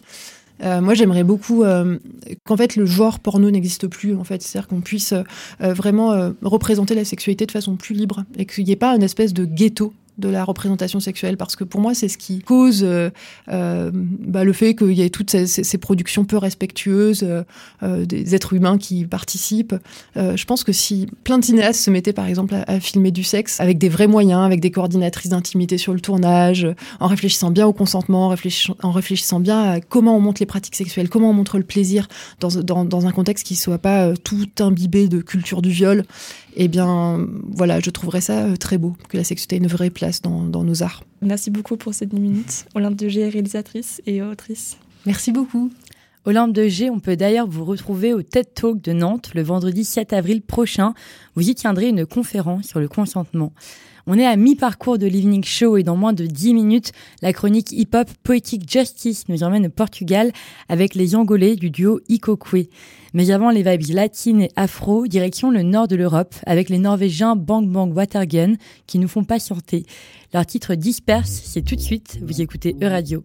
Euh, 0.62 0.80
moi, 0.80 0.94
j'aimerais 0.94 1.24
beaucoup 1.24 1.62
euh, 1.62 1.98
qu'en 2.44 2.56
fait 2.56 2.76
le 2.76 2.84
genre 2.84 3.20
porno 3.20 3.50
n'existe 3.50 3.86
plus. 3.86 4.14
En 4.14 4.24
fait, 4.24 4.42
c'est-à-dire 4.42 4.68
qu'on 4.68 4.80
puisse 4.80 5.12
euh, 5.12 5.72
vraiment 5.72 6.32
représenter 6.42 6.94
la 6.94 7.04
sexualité 7.04 7.46
de 7.46 7.52
façon 7.52 7.76
plus 7.76 7.94
libre 7.94 8.24
et 8.36 8.46
qu'il 8.46 8.64
n'y 8.64 8.72
ait 8.72 8.76
pas 8.76 8.94
une 8.94 9.02
espèce 9.02 9.32
de 9.32 9.44
ghetto 9.44 9.92
de 10.18 10.28
la 10.28 10.44
représentation 10.44 11.00
sexuelle 11.00 11.36
parce 11.36 11.56
que 11.56 11.64
pour 11.64 11.80
moi 11.80 11.94
c'est 11.94 12.08
ce 12.08 12.18
qui 12.18 12.40
cause 12.40 12.82
euh, 12.82 13.10
euh, 13.48 13.90
bah, 13.94 14.44
le 14.44 14.52
fait 14.52 14.74
qu'il 14.74 14.92
y 14.92 15.02
ait 15.02 15.10
toutes 15.10 15.30
ces, 15.30 15.78
productions 15.78 16.24
peu 16.24 16.36
respectueuses 16.36 17.22
euh, 17.22 17.42
euh, 17.82 18.04
des 18.04 18.34
êtres 18.34 18.54
humains 18.54 18.78
qui 18.78 19.06
participent. 19.06 19.74
Euh, 20.16 20.36
je 20.36 20.44
pense 20.44 20.64
que 20.64 20.72
si 20.72 21.06
plein 21.24 21.38
de 21.38 21.44
cinéastes 21.44 21.80
se 21.80 21.90
mettaient 21.90 22.12
par 22.12 22.26
exemple 22.26 22.54
à, 22.66 22.80
filmer 22.80 23.10
du 23.10 23.22
sexe 23.22 23.60
avec 23.60 23.78
des 23.78 23.88
vrais 23.88 24.08
moyens 24.08 24.40
avec 24.40 24.60
des 24.60 24.70
coordinatrices 24.70 25.30
d'intimité 25.30 25.78
sur 25.78 25.92
le 25.92 26.00
tournage 26.00 26.64
euh, 26.64 26.74
en 27.00 27.06
réfléchissant 27.06 27.50
bien 27.50 27.66
au 27.66 27.72
consentement 27.72 28.26
en 28.26 28.28
réfléchissant, 28.28 28.76
en 28.82 28.90
réfléchissant 28.90 29.40
bien 29.40 29.62
à 29.62 29.80
comment 29.80 30.16
on 30.16 30.20
montre 30.20 30.40
les 30.40 30.46
pratiques 30.46 30.74
sexuelles 30.74 31.08
comment 31.08 31.30
on 31.30 31.34
montre 31.34 31.58
le 31.58 31.64
plaisir 31.64 32.08
dans, 32.40 32.48
dans, 32.48 32.84
dans 32.84 33.06
un 33.06 33.12
contexte 33.12 33.46
qui 33.46 33.54
soit 33.54 33.78
pas 33.78 34.12
tout 34.16 34.48
imbibé 34.58 35.08
de 35.08 35.20
culture 35.20 35.62
du 35.62 35.70
viol 35.70 36.04
eh 36.56 36.68
bien 36.68 37.26
voilà 37.54 37.80
je 37.80 37.90
trouverais 37.90 38.20
ça 38.20 38.44
euh, 38.44 38.56
très 38.56 38.78
beau 38.78 38.96
que 39.08 39.16
la 39.16 39.24
sexualité 39.24 39.56
ait 39.56 39.58
une 39.58 39.66
vraie 39.66 39.90
place 39.90 40.22
dans, 40.22 40.44
dans 40.44 40.64
nos 40.64 40.82
arts 40.82 41.04
Merci 41.20 41.50
beaucoup 41.50 41.76
pour 41.76 41.94
ces 41.94 42.06
10 42.06 42.20
minutes. 42.20 42.66
Olympe 42.76 42.94
de 42.94 43.08
G, 43.08 43.28
réalisatrice 43.28 44.00
et 44.06 44.22
autrice. 44.22 44.76
merci 45.06 45.32
beaucoup 45.32 45.70
Olympe 46.24 46.52
de 46.52 46.68
G, 46.68 46.90
on 46.90 47.00
peut 47.00 47.16
d'ailleurs 47.16 47.46
vous 47.48 47.64
retrouver 47.64 48.12
au 48.12 48.20
TED 48.22 48.52
Talk 48.52 48.82
de 48.82 48.92
Nantes 48.92 49.30
le 49.34 49.42
vendredi 49.42 49.84
7 49.84 50.12
avril 50.12 50.42
prochain. 50.42 50.92
Vous 51.34 51.48
y 51.48 51.54
tiendrez 51.54 51.88
une 51.88 52.04
conférence 52.04 52.66
sur 52.66 52.80
le 52.80 52.88
consentement. 52.88 53.52
On 54.10 54.18
est 54.18 54.24
à 54.24 54.36
mi-parcours 54.36 54.96
de 54.96 55.06
l'Evening 55.06 55.44
Show 55.44 55.76
et 55.76 55.82
dans 55.82 55.94
moins 55.94 56.14
de 56.14 56.24
10 56.24 56.54
minutes, 56.54 56.92
la 57.20 57.34
chronique 57.34 57.72
hip-hop 57.72 58.08
Poetic 58.22 58.66
Justice 58.66 59.28
nous 59.28 59.42
emmène 59.42 59.66
au 59.66 59.68
Portugal 59.68 60.32
avec 60.70 60.94
les 60.94 61.14
Angolais 61.14 61.56
du 61.56 61.68
duo 61.68 62.00
Ikokwe. 62.08 62.68
Mais 63.12 63.30
avant 63.30 63.50
les 63.50 63.62
vibes 63.62 63.94
latines 63.94 64.40
et 64.40 64.50
afro, 64.56 65.06
direction 65.06 65.50
le 65.50 65.62
nord 65.62 65.88
de 65.88 65.96
l'Europe 65.96 66.34
avec 66.46 66.70
les 66.70 66.78
Norvégiens 66.78 67.36
Bang 67.36 67.68
Bang 67.68 67.94
Watergun 67.94 68.54
qui 68.86 68.98
nous 68.98 69.08
font 69.08 69.24
patienter. 69.24 69.84
Leur 70.32 70.46
titre 70.46 70.74
disperse, 70.74 71.42
c'est 71.44 71.62
tout 71.62 71.76
de 71.76 71.82
suite, 71.82 72.18
vous 72.22 72.40
écoutez 72.40 72.76
Euradio. 72.80 73.22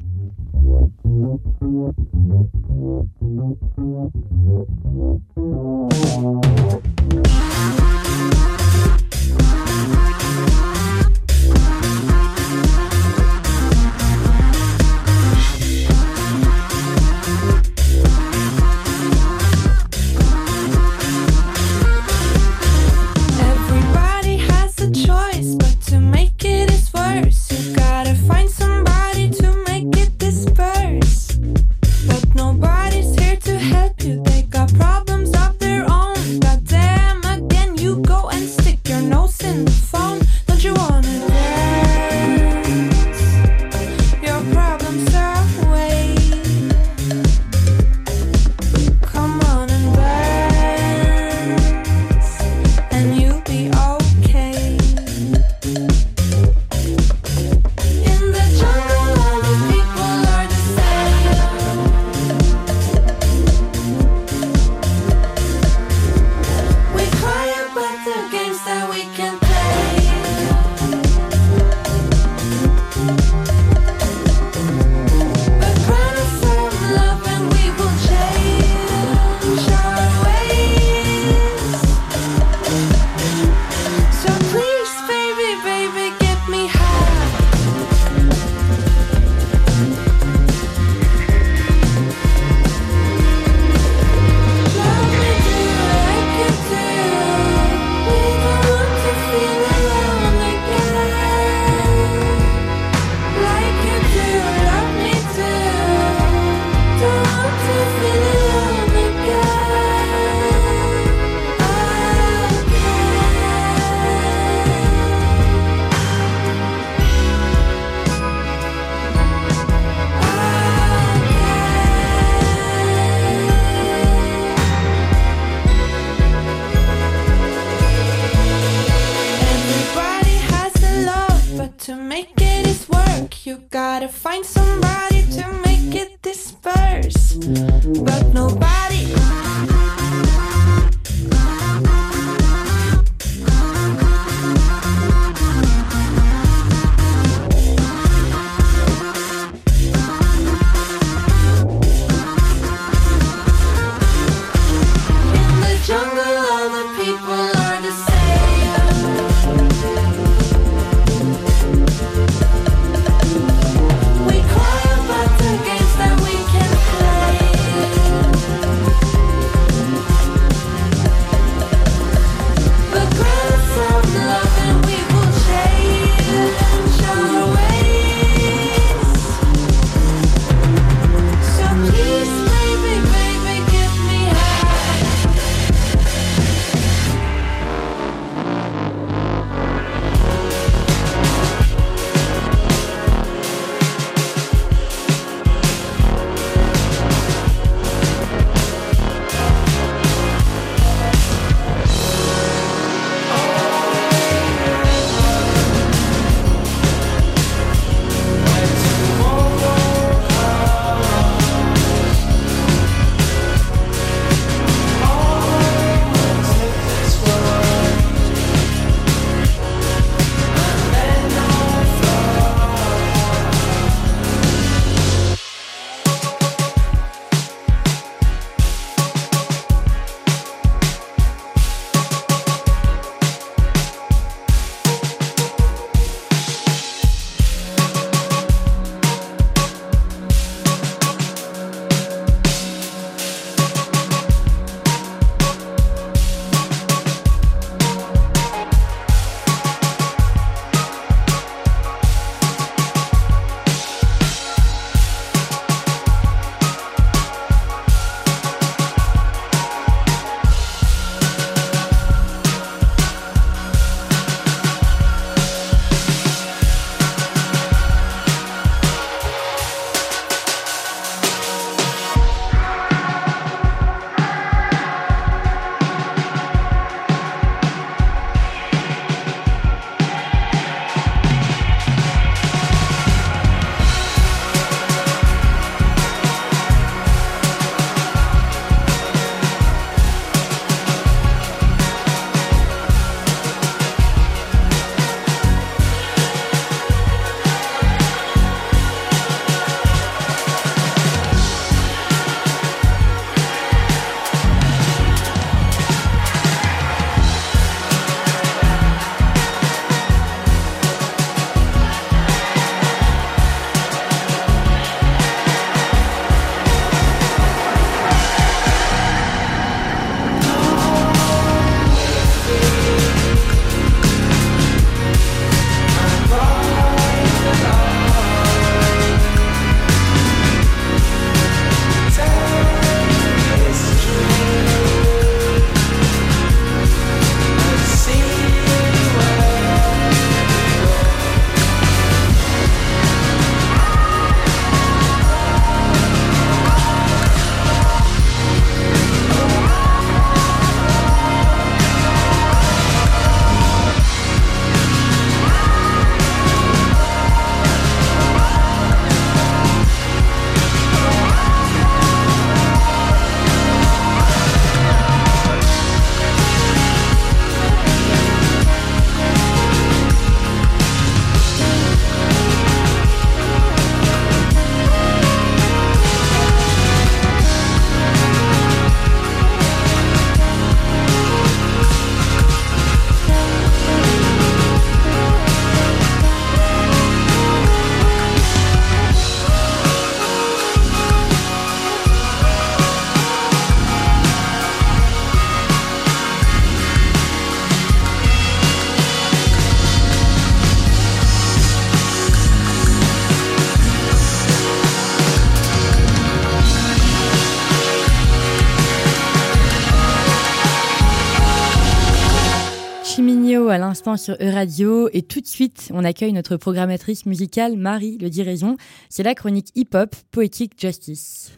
Sur 414.17 414.35
E-Radio 414.35 415.09
et 415.13 415.21
tout 415.21 415.41
de 415.41 415.47
suite, 415.47 415.89
on 415.93 416.03
accueille 416.03 416.33
notre 416.33 416.57
programmatrice 416.57 417.25
musicale 417.25 417.77
Marie 417.77 418.17
Le 418.19 418.29
Diraison. 418.29 418.77
C'est 419.09 419.23
la 419.23 419.35
chronique 419.35 419.69
hip-hop 419.75 420.15
Poetic 420.31 420.73
Justice. 420.79 421.51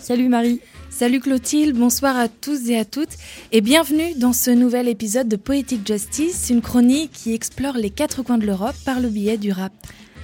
Salut 0.00 0.28
Marie. 0.28 0.60
Salut 0.90 1.20
Clotilde, 1.20 1.76
bonsoir 1.76 2.16
à 2.16 2.28
tous 2.28 2.70
et 2.70 2.78
à 2.78 2.84
toutes 2.84 3.16
et 3.52 3.60
bienvenue 3.60 4.14
dans 4.16 4.32
ce 4.32 4.50
nouvel 4.50 4.88
épisode 4.88 5.28
de 5.28 5.36
Poetic 5.36 5.86
Justice, 5.86 6.48
une 6.48 6.62
chronique 6.62 7.12
qui 7.12 7.34
explore 7.34 7.76
les 7.76 7.90
quatre 7.90 8.22
coins 8.22 8.38
de 8.38 8.46
l'Europe 8.46 8.76
par 8.84 9.00
le 9.00 9.08
biais 9.08 9.36
du 9.36 9.52
rap. 9.52 9.72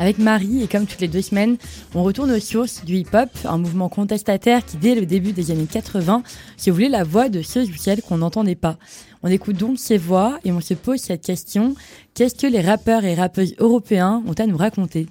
Avec 0.03 0.19
Marie, 0.19 0.65
et 0.65 0.67
comme 0.67 0.85
toutes 0.85 1.01
les 1.01 1.07
deux 1.07 1.23
semaines, 1.23 1.59
on 1.95 2.03
retourne 2.03 2.33
aux 2.33 2.41
sources 2.41 2.85
du 2.85 2.97
hip-hop, 2.97 3.29
un 3.45 3.57
mouvement 3.57 3.89
contestataire 3.89 4.67
qui, 4.67 4.77
dès 4.77 4.97
le 4.97 5.07
début 5.07 5.31
des 5.31 5.53
années 5.53 5.69
80, 5.71 6.25
se 6.57 6.71
voulait 6.73 6.89
la 6.89 7.05
voix 7.05 7.29
de 7.29 7.41
ceux 7.41 7.63
ou 7.63 7.77
celles 7.77 8.03
qu'on 8.03 8.19
n'entendait 8.19 8.57
pas. 8.57 8.79
On 9.23 9.29
écoute 9.29 9.59
donc 9.59 9.79
ces 9.79 9.99
voix 9.99 10.41
et 10.45 10.51
on 10.51 10.61
se 10.61 10.75
pose 10.75 10.99
cette 10.99 11.25
question. 11.25 11.77
Qu'est-ce 12.15 12.35
que 12.35 12.49
les 12.49 12.61
rappeurs 12.61 13.05
et 13.05 13.15
rappeuses 13.15 13.55
européens 13.59 14.25
ont 14.27 14.33
à 14.33 14.47
nous 14.49 14.57
raconter? 14.57 15.07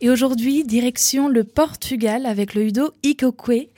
Et 0.00 0.10
aujourd'hui, 0.10 0.64
direction 0.64 1.28
le 1.28 1.44
Portugal 1.44 2.26
avec 2.26 2.54
le 2.54 2.66
Udo 2.66 2.90
Ikokwe, 3.02 3.68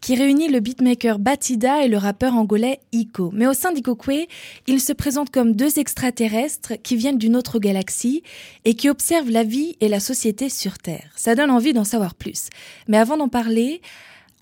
qui 0.00 0.14
réunit 0.14 0.48
le 0.48 0.60
beatmaker 0.60 1.18
Batida 1.18 1.84
et 1.84 1.88
le 1.88 1.96
rappeur 1.96 2.34
angolais 2.34 2.80
Iko. 2.92 3.30
Mais 3.32 3.46
au 3.46 3.54
sein 3.54 3.72
d'Ikokwe, 3.72 4.26
ils 4.66 4.80
se 4.80 4.92
présentent 4.92 5.30
comme 5.30 5.56
deux 5.56 5.78
extraterrestres 5.78 6.74
qui 6.82 6.96
viennent 6.96 7.18
d'une 7.18 7.36
autre 7.36 7.58
galaxie 7.58 8.22
et 8.64 8.74
qui 8.74 8.88
observent 8.88 9.30
la 9.30 9.44
vie 9.44 9.76
et 9.80 9.88
la 9.88 10.00
société 10.00 10.48
sur 10.48 10.78
Terre. 10.78 11.10
Ça 11.16 11.34
donne 11.34 11.50
envie 11.50 11.72
d'en 11.72 11.84
savoir 11.84 12.14
plus. 12.14 12.48
Mais 12.86 12.98
avant 12.98 13.16
d'en 13.16 13.28
parler, 13.28 13.80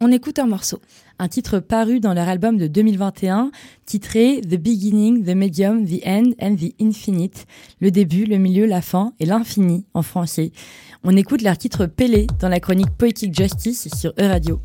on 0.01 0.11
écoute 0.11 0.41
un 0.41 0.47
morceau. 0.47 0.81
Un 1.21 1.29
titre 1.29 1.61
paru 1.61 2.01
dans 2.01 2.13
leur 2.13 2.29
album 2.29 2.59
de 2.59 2.67
2021, 2.67 3.53
titré 3.87 4.41
The 4.41 4.57
Beginning, 4.57 5.25
The 5.25 5.37
Medium, 5.37 5.87
The 5.87 6.05
End 6.05 6.33
and 6.41 6.57
The 6.57 6.75
Infinite. 6.81 7.47
Le 7.81 7.93
début, 7.93 8.25
le 8.25 8.39
milieu, 8.39 8.67
la 8.67 8.83
fin 8.83 9.13
et 9.21 9.27
l'infini 9.27 9.85
en 9.95 10.03
français. 10.03 10.51
On 11.05 11.17
écoute 11.17 11.43
leur 11.43 11.59
titre 11.59 11.87
Pélé 11.87 12.29
dans 12.39 12.49
la 12.49 12.61
chronique 12.61 12.91
Poetic 12.97 13.37
Justice 13.37 13.89
sur 13.93 14.13
E-Radio. 14.21 14.61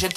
Gente 0.00 0.14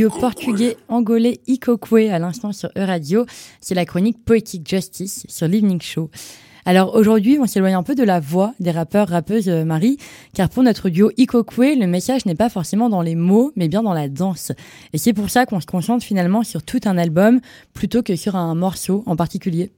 duo 0.00 0.08
portugais 0.08 0.78
angolais 0.88 1.40
Ikokwe 1.46 2.10
à 2.10 2.18
l'instant 2.18 2.52
sur 2.52 2.70
E-Radio, 2.74 3.26
c'est 3.60 3.74
la 3.74 3.84
chronique 3.84 4.24
Poetic 4.24 4.66
Justice 4.66 5.26
sur 5.28 5.46
l'Evening 5.46 5.82
Show. 5.82 6.08
Alors 6.64 6.94
aujourd'hui, 6.94 7.38
on 7.38 7.44
s'éloigne 7.44 7.74
un 7.74 7.82
peu 7.82 7.94
de 7.94 8.02
la 8.02 8.18
voix 8.18 8.54
des 8.60 8.70
rappeurs, 8.70 9.08
rappeuses 9.08 9.50
euh, 9.50 9.66
Marie, 9.66 9.98
car 10.32 10.48
pour 10.48 10.62
notre 10.62 10.88
duo 10.88 11.10
Ikokwe, 11.18 11.78
le 11.78 11.86
message 11.86 12.24
n'est 12.24 12.34
pas 12.34 12.48
forcément 12.48 12.88
dans 12.88 13.02
les 13.02 13.14
mots, 13.14 13.52
mais 13.56 13.68
bien 13.68 13.82
dans 13.82 13.92
la 13.92 14.08
danse. 14.08 14.52
Et 14.94 14.98
c'est 14.98 15.12
pour 15.12 15.28
ça 15.28 15.44
qu'on 15.44 15.60
se 15.60 15.66
concentre 15.66 16.02
finalement 16.02 16.44
sur 16.44 16.62
tout 16.62 16.80
un 16.86 16.96
album, 16.96 17.40
plutôt 17.74 18.02
que 18.02 18.16
sur 18.16 18.36
un 18.36 18.54
morceau 18.54 19.02
en 19.04 19.16
particulier. 19.16 19.70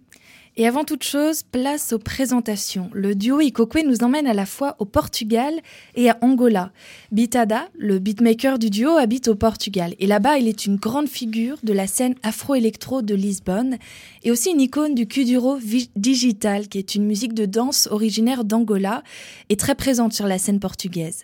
Et 0.58 0.66
avant 0.66 0.84
toute 0.84 1.02
chose, 1.02 1.44
place 1.44 1.94
aux 1.94 1.98
présentations. 1.98 2.90
Le 2.92 3.14
duo 3.14 3.40
Ikokwe 3.40 3.86
nous 3.86 4.04
emmène 4.04 4.26
à 4.26 4.34
la 4.34 4.44
fois 4.44 4.76
au 4.80 4.84
Portugal 4.84 5.54
et 5.94 6.10
à 6.10 6.18
Angola. 6.20 6.72
Bitada, 7.10 7.70
le 7.78 7.98
beatmaker 7.98 8.58
du 8.58 8.68
duo, 8.68 8.90
habite 8.98 9.28
au 9.28 9.34
Portugal. 9.34 9.94
Et 9.98 10.06
là-bas, 10.06 10.36
il 10.36 10.48
est 10.48 10.66
une 10.66 10.76
grande 10.76 11.08
figure 11.08 11.56
de 11.62 11.72
la 11.72 11.86
scène 11.86 12.16
afro-électro 12.22 13.00
de 13.00 13.14
Lisbonne 13.14 13.78
et 14.24 14.30
aussi 14.30 14.50
une 14.50 14.60
icône 14.60 14.94
du 14.94 15.06
kuduro 15.06 15.56
digital, 15.96 16.68
qui 16.68 16.76
est 16.76 16.94
une 16.94 17.06
musique 17.06 17.32
de 17.32 17.46
danse 17.46 17.88
originaire 17.90 18.44
d'Angola 18.44 19.02
et 19.48 19.56
très 19.56 19.74
présente 19.74 20.12
sur 20.12 20.26
la 20.26 20.36
scène 20.36 20.60
portugaise. 20.60 21.22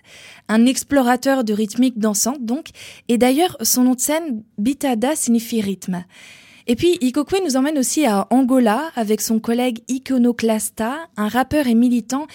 Un 0.49 0.65
explorateur 0.65 1.45
de 1.45 1.53
rythmique 1.53 1.99
dansante, 1.99 2.47
donc. 2.47 2.69
Et 3.09 3.19
d'ailleurs, 3.19 3.59
son 3.61 3.85
nom 3.85 3.95
de 3.95 4.01
scène, 4.01 4.43
Bitada, 4.57 5.15
signifie 5.15 5.61
rythme. 5.61 6.07
Et 6.71 6.77
puis, 6.77 6.99
Ikokwe 7.01 7.43
nous 7.43 7.57
emmène 7.57 7.79
aussi 7.79 8.05
à 8.05 8.27
Angola 8.29 8.91
avec 8.95 9.23
son 9.23 9.39
collègue 9.39 9.79
Iconoclasta, 9.89 10.97
un 11.17 11.29
rappeur 11.29 11.67
et 11.67 11.75
militant 11.75 12.27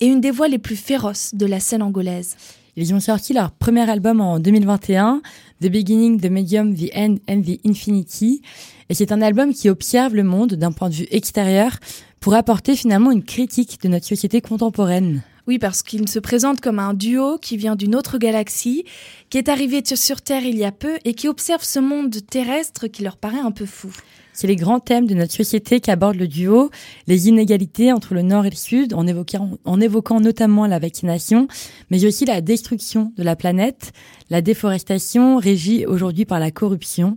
et 0.00 0.06
une 0.06 0.20
des 0.20 0.30
voix 0.30 0.46
les 0.46 0.58
plus 0.58 0.76
féroces 0.76 1.34
de 1.34 1.46
la 1.46 1.58
scène 1.58 1.82
angolaise. 1.82 2.36
Ils 2.76 2.92
ont 2.92 3.00
sorti 3.00 3.32
leur 3.32 3.50
premier 3.50 3.88
album 3.88 4.20
en 4.20 4.40
2021, 4.40 5.22
The 5.62 5.68
Beginning, 5.68 6.20
The 6.20 6.30
Medium, 6.30 6.76
The 6.76 6.90
End 6.94 7.16
and 7.30 7.40
The 7.40 7.58
Infinity. 7.66 8.42
Et 8.90 8.94
c'est 8.94 9.10
un 9.10 9.22
album 9.22 9.54
qui 9.54 9.70
observe 9.70 10.14
le 10.14 10.22
monde 10.22 10.52
d'un 10.52 10.70
point 10.70 10.90
de 10.90 10.94
vue 10.94 11.08
extérieur 11.10 11.72
pour 12.20 12.34
apporter 12.34 12.76
finalement 12.76 13.10
une 13.10 13.24
critique 13.24 13.80
de 13.82 13.88
notre 13.88 14.06
société 14.06 14.42
contemporaine. 14.42 15.22
Oui, 15.48 15.58
parce 15.58 15.82
qu'il 15.82 16.06
se 16.10 16.18
présente 16.18 16.60
comme 16.60 16.78
un 16.78 16.92
duo 16.92 17.38
qui 17.38 17.56
vient 17.56 17.74
d'une 17.74 17.96
autre 17.96 18.18
galaxie, 18.18 18.84
qui 19.30 19.38
est 19.38 19.48
arrivé 19.48 19.82
sur 19.82 20.20
Terre 20.20 20.44
il 20.44 20.58
y 20.58 20.64
a 20.66 20.72
peu 20.72 20.98
et 21.06 21.14
qui 21.14 21.26
observe 21.26 21.64
ce 21.64 21.78
monde 21.78 22.14
terrestre 22.28 22.86
qui 22.86 23.02
leur 23.02 23.16
paraît 23.16 23.38
un 23.38 23.50
peu 23.50 23.64
fou. 23.64 23.90
C'est 24.34 24.46
les 24.46 24.56
grands 24.56 24.78
thèmes 24.78 25.06
de 25.06 25.14
notre 25.14 25.32
société 25.32 25.80
qu'aborde 25.80 26.16
le 26.16 26.28
duo, 26.28 26.70
les 27.06 27.28
inégalités 27.28 27.94
entre 27.94 28.12
le 28.12 28.20
Nord 28.20 28.44
et 28.44 28.50
le 28.50 28.56
Sud, 28.56 28.92
en 28.92 29.06
évoquant, 29.06 29.52
en 29.64 29.80
évoquant 29.80 30.20
notamment 30.20 30.66
la 30.66 30.78
vaccination, 30.78 31.48
mais 31.90 32.04
aussi 32.04 32.26
la 32.26 32.42
destruction 32.42 33.14
de 33.16 33.22
la 33.22 33.34
planète, 33.34 33.92
la 34.28 34.42
déforestation 34.42 35.38
régie 35.38 35.86
aujourd'hui 35.86 36.26
par 36.26 36.40
la 36.40 36.50
corruption. 36.50 37.16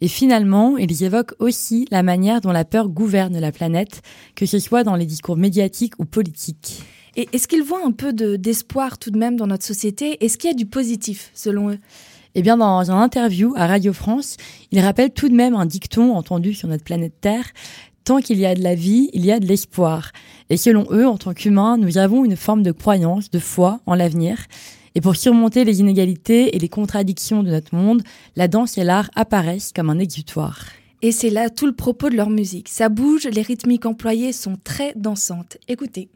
Et 0.00 0.06
finalement, 0.06 0.76
ils 0.76 1.02
évoquent 1.02 1.34
aussi 1.40 1.88
la 1.90 2.04
manière 2.04 2.42
dont 2.42 2.52
la 2.52 2.64
peur 2.64 2.88
gouverne 2.88 3.40
la 3.40 3.50
planète, 3.50 4.02
que 4.36 4.46
ce 4.46 4.60
soit 4.60 4.84
dans 4.84 4.94
les 4.94 5.06
discours 5.06 5.36
médiatiques 5.36 5.98
ou 5.98 6.04
politiques. 6.04 6.84
Et 7.16 7.28
est-ce 7.32 7.46
qu'ils 7.46 7.62
voient 7.62 7.84
un 7.84 7.92
peu 7.92 8.12
de- 8.12 8.36
d'espoir 8.36 8.98
tout 8.98 9.10
de 9.10 9.18
même 9.18 9.36
dans 9.36 9.46
notre 9.46 9.64
société? 9.64 10.24
Est-ce 10.24 10.38
qu'il 10.38 10.48
y 10.50 10.52
a 10.52 10.56
du 10.56 10.66
positif 10.66 11.30
selon 11.34 11.70
eux? 11.70 11.78
Eh 12.34 12.40
bien, 12.40 12.56
dans 12.56 12.90
un 12.90 13.02
interview 13.02 13.52
à 13.56 13.66
Radio 13.66 13.92
France, 13.92 14.38
il 14.70 14.80
rappelle 14.80 15.10
tout 15.10 15.28
de 15.28 15.34
même 15.34 15.54
un 15.54 15.66
dicton 15.66 16.14
entendu 16.14 16.54
sur 16.54 16.68
notre 16.68 16.84
planète 16.84 17.12
Terre. 17.20 17.44
Tant 18.04 18.20
qu'il 18.20 18.38
y 18.38 18.46
a 18.46 18.54
de 18.54 18.62
la 18.62 18.74
vie, 18.74 19.10
il 19.12 19.24
y 19.26 19.30
a 19.30 19.38
de 19.38 19.46
l'espoir. 19.46 20.10
Et 20.48 20.56
selon 20.56 20.86
eux, 20.90 21.06
en 21.06 21.18
tant 21.18 21.34
qu'humains, 21.34 21.76
nous 21.76 21.98
avons 21.98 22.24
une 22.24 22.36
forme 22.36 22.62
de 22.62 22.72
croyance, 22.72 23.30
de 23.30 23.38
foi 23.38 23.80
en 23.84 23.94
l'avenir. 23.94 24.38
Et 24.94 25.00
pour 25.00 25.14
surmonter 25.16 25.64
les 25.64 25.80
inégalités 25.80 26.56
et 26.56 26.58
les 26.58 26.68
contradictions 26.68 27.42
de 27.42 27.50
notre 27.50 27.74
monde, 27.74 28.02
la 28.36 28.48
danse 28.48 28.76
et 28.78 28.84
l'art 28.84 29.10
apparaissent 29.14 29.72
comme 29.74 29.90
un 29.90 29.98
exutoire. 29.98 30.64
Et 31.04 31.10
c'est 31.10 31.30
là 31.30 31.50
tout 31.50 31.66
le 31.66 31.74
propos 31.74 32.10
de 32.10 32.16
leur 32.16 32.30
musique. 32.30 32.68
Ça 32.68 32.88
bouge, 32.88 33.26
les 33.26 33.42
rythmiques 33.42 33.86
employées 33.86 34.32
sont 34.32 34.56
très 34.62 34.92
dansantes. 34.94 35.58
Écoutez. 35.66 36.08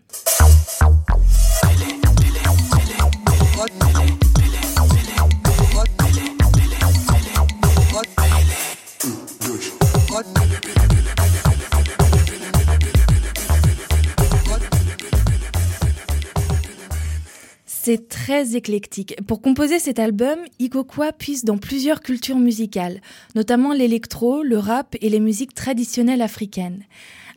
C'est 17.87 18.09
très 18.09 18.57
éclectique. 18.57 19.15
Pour 19.29 19.41
composer 19.41 19.79
cet 19.79 20.01
album, 20.01 20.41
Ikokwa 20.59 21.13
puise 21.13 21.45
dans 21.45 21.57
plusieurs 21.57 22.01
cultures 22.01 22.41
musicales, 22.41 23.01
notamment 23.37 23.73
l'électro, 23.73 24.43
le 24.43 24.59
rap 24.59 24.97
et 25.01 25.09
les 25.09 25.21
musiques 25.21 25.55
traditionnelles 25.55 26.21
africaines. 26.21 26.83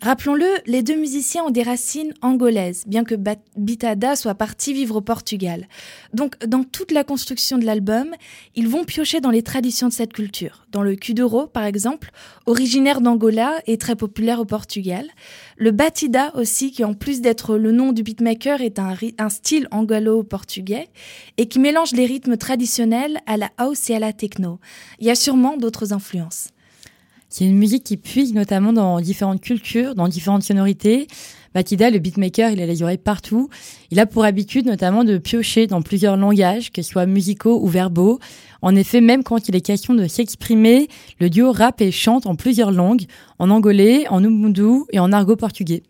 Rappelons-le, 0.01 0.47
les 0.65 0.81
deux 0.81 0.95
musiciens 0.95 1.43
ont 1.43 1.49
des 1.49 1.61
racines 1.61 2.13
angolaises, 2.21 2.83
bien 2.87 3.03
que 3.03 3.15
Bitada 3.57 4.15
soit 4.15 4.33
parti 4.33 4.71
vivre 4.73 4.95
au 4.95 5.01
Portugal. 5.01 5.67
Donc, 6.13 6.37
dans 6.45 6.63
toute 6.63 6.93
la 6.93 7.03
construction 7.03 7.57
de 7.57 7.65
l'album, 7.65 8.15
ils 8.55 8.69
vont 8.69 8.85
piocher 8.85 9.19
dans 9.19 9.29
les 9.29 9.43
traditions 9.43 9.89
de 9.89 9.93
cette 9.93 10.13
culture. 10.13 10.65
Dans 10.71 10.83
le 10.83 10.95
kuduro, 10.95 11.47
par 11.47 11.65
exemple, 11.65 12.11
originaire 12.45 13.01
d'Angola 13.01 13.61
et 13.67 13.77
très 13.77 13.97
populaire 13.97 14.39
au 14.39 14.45
Portugal. 14.45 15.05
Le 15.57 15.71
batida 15.71 16.33
aussi, 16.33 16.71
qui 16.71 16.85
en 16.85 16.93
plus 16.93 17.19
d'être 17.19 17.57
le 17.57 17.73
nom 17.73 17.91
du 17.91 18.01
beatmaker, 18.01 18.61
est 18.61 18.79
un, 18.79 18.95
un 19.17 19.29
style 19.29 19.67
anglo-portugais 19.71 20.87
et 21.35 21.47
qui 21.47 21.59
mélange 21.59 21.91
les 21.91 22.05
rythmes 22.05 22.37
traditionnels 22.37 23.19
à 23.25 23.35
la 23.35 23.49
house 23.57 23.89
et 23.89 23.95
à 23.95 23.99
la 23.99 24.13
techno. 24.13 24.59
Il 24.99 25.07
y 25.07 25.11
a 25.11 25.15
sûrement 25.15 25.57
d'autres 25.57 25.91
influences. 25.91 26.47
C'est 27.29 27.45
une 27.45 27.57
musique 27.57 27.83
qui 27.83 27.95
puise 27.95 28.33
notamment 28.33 28.73
dans 28.73 28.99
différentes 28.99 29.39
cultures, 29.39 29.93
dans 29.93 30.07
différentes 30.07 30.41
sonorités. 30.41 31.07
Batida, 31.53 31.91
le 31.91 31.99
beatmaker, 31.99 32.51
il 32.51 32.61
a 32.61 32.65
les 32.65 32.81
oreilles 32.81 32.97
partout. 32.97 33.49
Il 33.91 33.99
a 33.99 34.07
pour 34.07 34.23
habitude 34.23 34.65
notamment 34.65 35.03
de 35.03 35.17
piocher 35.19 35.67
dans 35.67 35.83
plusieurs 35.83 36.17
langages, 36.17 36.71
que 36.71 36.81
ce 36.81 36.89
soit 36.89 37.05
musicaux 37.05 37.59
ou 37.61 37.67
verbaux. 37.67 38.19
En 38.63 38.75
effet, 38.75 38.99
même 38.99 39.23
quand 39.23 39.47
il 39.47 39.55
est 39.55 39.61
question 39.61 39.93
de 39.93 40.07
s'exprimer, 40.07 40.87
le 41.19 41.29
duo 41.29 41.51
rappe 41.51 41.81
et 41.81 41.91
chante 41.91 42.25
en 42.25 42.35
plusieurs 42.35 42.71
langues, 42.71 43.05
en 43.37 43.51
angolais, 43.51 44.07
en 44.09 44.23
umbundu 44.23 44.85
et 44.91 44.99
en 44.99 45.11
argot 45.11 45.35
portugais. 45.35 45.83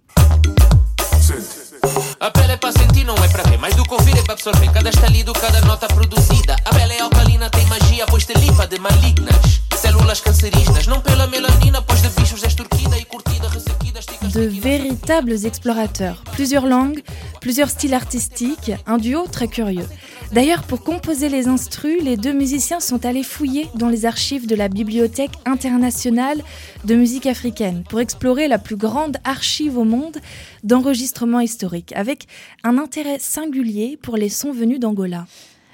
A 2.22 2.30
pele 2.32 2.51
é 2.51 2.57
pra 2.57 2.70
sentir, 2.74 3.05
não 3.05 3.15
é 3.15 3.28
pra 3.30 3.43
ver. 3.43 3.57
Mais 3.57 3.74
do 3.76 3.84
que 3.84 3.93
ouvir 3.93 4.17
é 4.17 4.22
pra 4.22 4.34
absorver. 4.34 4.70
Cada 4.74 4.89
estalido, 4.89 5.32
cada 5.32 5.61
nota 5.61 5.88
produzida. 5.88 6.53
A 6.65 6.70
pele 6.70 6.93
é 6.93 7.01
alcalina, 7.01 7.49
tem 7.49 7.65
magia, 7.67 8.05
pois 8.07 8.26
te 8.26 8.34
limpa 8.34 8.67
de 8.67 8.78
malignas. 8.78 9.61
Células 9.78 10.20
cancerígenas, 10.20 10.86
não 10.86 10.99
pela 10.99 11.28
melanina, 11.28 11.82
pois 11.82 12.01
de 12.01 12.09
bichos 12.09 12.43
és 12.43 12.53
turquida 12.53 12.97
e 12.97 13.05
curtida, 13.05 13.47
ressequida, 13.47 13.99
esticas 13.99 14.34
de 14.34 14.47
véritables 14.59 15.45
explorateurs. 15.45 16.20
Plusieurs 16.36 16.65
langues, 16.65 17.01
plusieurs 17.39 17.72
styles 17.72 17.95
artistiques, 17.95 18.78
un 18.86 18.97
duo 18.97 19.26
très 19.30 19.47
curieux. 19.47 19.88
D'ailleurs, 20.32 20.61
pour 20.61 20.84
composer 20.84 21.27
les 21.27 21.47
instrus, 21.47 22.03
les 22.03 22.15
deux 22.15 22.34
musiciens 22.34 22.80
sont 22.80 23.03
allés 23.03 23.23
fouiller 23.23 23.67
dans 23.73 23.89
les 23.89 24.05
archives 24.05 24.45
de 24.45 24.55
la 24.55 24.67
Bibliothèque 24.67 25.32
internationale 25.45 26.43
de 26.86 26.93
musique 26.93 27.25
africaine 27.25 27.84
pour 27.89 27.99
explorer 27.99 28.47
la 28.47 28.59
plus 28.59 28.75
grande 28.75 29.17
archive 29.23 29.75
au 29.75 29.86
monde 29.86 30.17
d'enregistrements 30.63 31.39
historiques, 31.39 31.93
avec 31.95 32.27
un 32.63 32.77
intérêt 32.77 33.17
singulier 33.19 33.97
pour 33.99 34.17
les 34.17 34.30
sons 34.30 34.51
venus 34.51 34.80
d'Angola. 34.80 35.25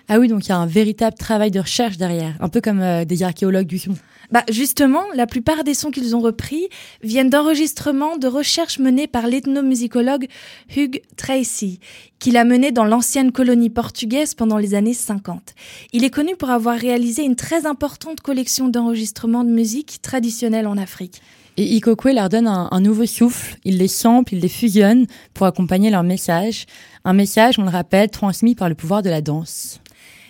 Ah 0.08 0.20
oui, 0.20 0.30
donc 0.30 0.46
il 0.46 0.50
y 0.50 0.54
a 0.54 0.58
un 0.58 0.68
véritable 0.68 1.18
travail 1.18 1.52
de 1.52 1.60
recherche 1.60 1.98
derrière, 1.98 2.36
un 2.40 2.48
peu 2.48 2.62
comme 2.62 2.80
euh, 2.80 3.04
des 3.04 3.24
archéologues 3.24 3.68
du 3.68 3.80
son. 3.80 3.96
Bah 4.32 4.44
justement, 4.50 5.04
la 5.16 5.28
plupart 5.28 5.64
des 5.64 5.74
sons 5.74 5.92
qu'ils 5.92 6.16
ont 6.16 6.22
repris 6.22 6.68
viennent 7.04 7.30
d'enregistrements 7.30 8.18
de 8.18 8.28
recherches 8.28 8.80
menées 8.80 9.08
par 9.08 9.28
l'ethnomusicologue 9.28 10.28
Hugh 10.76 11.02
Tracy, 11.16 11.80
qu'il 12.20 12.38
a 12.38 12.44
mené 12.44 12.72
dans 12.72 12.86
l'ancienne 12.86 13.32
colonie 13.32 13.70
portugaise 13.70 14.34
pendant 14.34 14.58
les 14.58 14.74
années 14.74 14.94
50. 14.94 15.54
Il 15.94 16.04
est 16.04 16.10
connu 16.10 16.36
pour 16.36 16.50
avoir 16.50 16.78
réalisé 16.78 17.24
une 17.24 17.36
très 17.36 17.66
importante 17.66 18.22
collection 18.22 18.70
d'enregistrements 18.70 19.44
de 19.44 19.52
musique 19.52 20.02
traditionnelle 20.02 20.68
en 20.68 20.78
Afrique. 20.78 21.22
Et 21.58 21.76
Ikokwe 21.78 22.14
leur 22.14 22.28
donne 22.28 22.48
un, 22.48 22.68
un 22.70 22.82
nouveau 22.82 23.06
souffle, 23.06 23.58
il 23.64 23.78
les 23.78 23.88
sample, 23.88 24.34
il 24.34 24.42
les 24.42 24.50
fusionne 24.50 25.08
pour 25.34 25.46
accompagner 25.46 25.90
leur 25.90 26.04
message. 26.04 26.66
Un 27.06 27.14
message, 27.14 27.58
on 27.60 27.64
le 27.64 27.70
rappelle, 27.70 28.10
transmis 28.10 28.56
par 28.56 28.68
le 28.68 28.76
pouvoir 28.76 29.02
de 29.04 29.10
la 29.10 29.22
danse. 29.22 29.80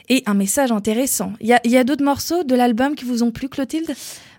Et 0.09 0.23
un 0.25 0.33
message 0.33 0.71
intéressant. 0.71 1.33
Il 1.41 1.47
y 1.47 1.53
a, 1.53 1.61
y 1.65 1.77
a 1.77 1.83
d'autres 1.83 2.03
morceaux 2.03 2.43
de 2.43 2.55
l'album 2.55 2.95
qui 2.95 3.05
vous 3.05 3.23
ont 3.23 3.31
plu, 3.31 3.49
Clotilde? 3.49 3.93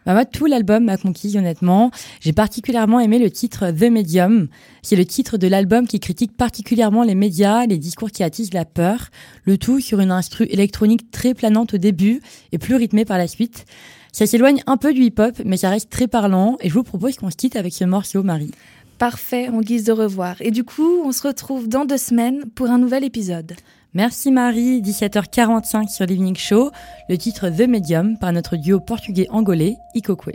Bah 0.07 0.15
moi, 0.15 0.25
tout 0.25 0.47
l'album 0.47 0.85
m'a 0.85 0.97
conquis, 0.97 1.37
honnêtement. 1.37 1.91
J'ai 2.21 2.33
particulièrement 2.33 3.01
aimé 3.01 3.19
le 3.19 3.29
titre 3.29 3.73
The 3.73 3.91
Medium. 3.91 4.47
C'est 4.83 4.95
le 4.95 5.05
titre 5.05 5.37
de 5.37 5.49
l'album 5.49 5.89
qui 5.89 5.99
critique 5.99 6.37
particulièrement 6.37 7.03
les 7.03 7.17
médias, 7.17 7.67
les 7.67 7.79
discours 7.79 8.13
qui 8.13 8.23
attisent 8.23 8.55
la 8.55 8.65
peur. 8.65 9.09
Le 9.43 9.59
tout 9.59 9.81
sur 9.81 9.99
une 9.99 10.13
instru 10.13 10.45
électronique 10.45 11.11
très 11.11 11.35
planante 11.35 11.75
au 11.75 11.79
début 11.79 12.23
et 12.53 12.59
plus 12.59 12.77
rythmée 12.77 13.05
par 13.05 13.19
la 13.19 13.27
suite. 13.27 13.65
Ça 14.13 14.27
s'éloigne 14.27 14.63
un 14.69 14.77
peu 14.77 14.95
du 14.95 15.03
hip-hop, 15.03 15.43
mais 15.45 15.57
ça 15.57 15.71
reste 15.71 15.91
très 15.91 16.07
parlant. 16.07 16.57
Et 16.61 16.69
je 16.69 16.75
vous 16.75 16.85
propose 16.85 17.17
qu'on 17.17 17.31
se 17.31 17.37
quitte 17.37 17.57
avec 17.57 17.75
ce 17.75 17.85
morceau, 17.85 18.23
Marie. 18.23 18.53
Parfait, 18.99 19.49
en 19.49 19.61
guise 19.61 19.83
de 19.83 19.93
revoir. 19.93 20.37
Et 20.41 20.53
du 20.53 20.63
coup, 20.63 21.03
on 21.05 21.11
se 21.11 21.27
retrouve 21.27 21.69
dans 21.69 21.85
deux 21.85 21.99
semaines 21.99 22.45
pour 22.55 22.71
un 22.71 22.79
nouvel 22.79 23.03
épisode. 23.03 23.55
Merci 23.97 24.31
Marie, 24.31 24.83
17h45 24.83 25.89
sur 25.89 26.05
l'Evening 26.05 26.37
Show, 26.37 26.71
le 27.09 27.17
titre 27.17 27.49
The 27.49 27.67
Medium 27.67 28.19
par 28.19 28.31
notre 28.31 28.57
duo 28.57 28.79
portugais 28.79 29.27
angolais 29.31 29.79
Ikokwe. 29.95 30.35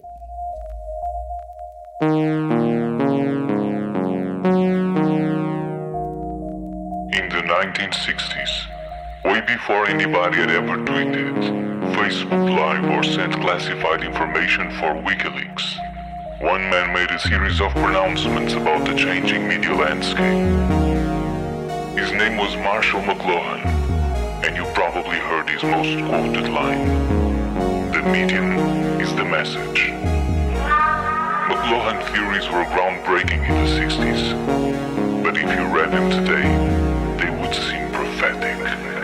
In 2.02 2.10
the 7.30 7.44
1960s, 7.46 8.66
way 9.26 9.42
before 9.46 9.86
anybody 9.88 10.40
had 10.40 10.50
ever 10.50 10.84
tweeted, 10.84 11.36
Facebook 11.94 12.50
Live 12.50 12.84
or 12.90 13.04
sent 13.04 13.40
classified 13.42 14.04
information 14.04 14.72
for 14.80 14.96
WikiLeaks, 15.04 15.78
one 16.42 16.68
man 16.72 16.92
made 16.96 17.12
a 17.12 17.20
series 17.20 17.62
of 17.62 17.72
pronouncements 17.76 18.56
about 18.56 18.86
the 18.88 18.96
changing 18.96 19.48
media 19.48 19.76
landscape. 19.76 21.01
His 21.96 22.12
name 22.14 22.38
was 22.38 22.56
Marshall 22.56 23.02
McLuhan, 23.02 23.66
and 24.46 24.56
you 24.56 24.64
probably 24.74 25.18
heard 25.18 25.50
his 25.50 25.62
most 25.62 26.04
quoted 26.08 26.48
line 26.50 26.88
The 27.92 28.02
medium 28.04 28.58
is 29.02 29.14
the 29.16 29.26
message. 29.26 29.92
McLuhan 31.50 32.02
theories 32.14 32.48
were 32.50 32.64
groundbreaking 32.72 33.44
in 33.48 33.56
the 33.56 33.70
60s, 33.80 35.22
but 35.22 35.36
if 35.36 35.44
you 35.44 35.66
read 35.68 35.92
them 35.92 36.10
today, 36.10 36.48
they 37.18 37.30
would 37.42 37.54
seem 37.54 37.92
prophetic. 37.92 39.01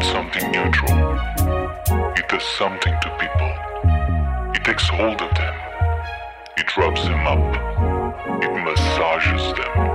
not 0.00 0.12
something 0.12 0.50
neutral. 0.50 0.90
It 2.16 2.28
does 2.28 2.42
something 2.58 2.94
to 3.02 3.08
people. 3.18 3.52
It 4.54 4.64
takes 4.64 4.88
hold 4.88 5.20
of 5.20 5.34
them. 5.34 5.54
It 6.56 6.76
rubs 6.76 7.02
them 7.02 7.26
up. 7.26 8.42
It 8.42 8.64
massages 8.64 9.42
them. 9.56 9.89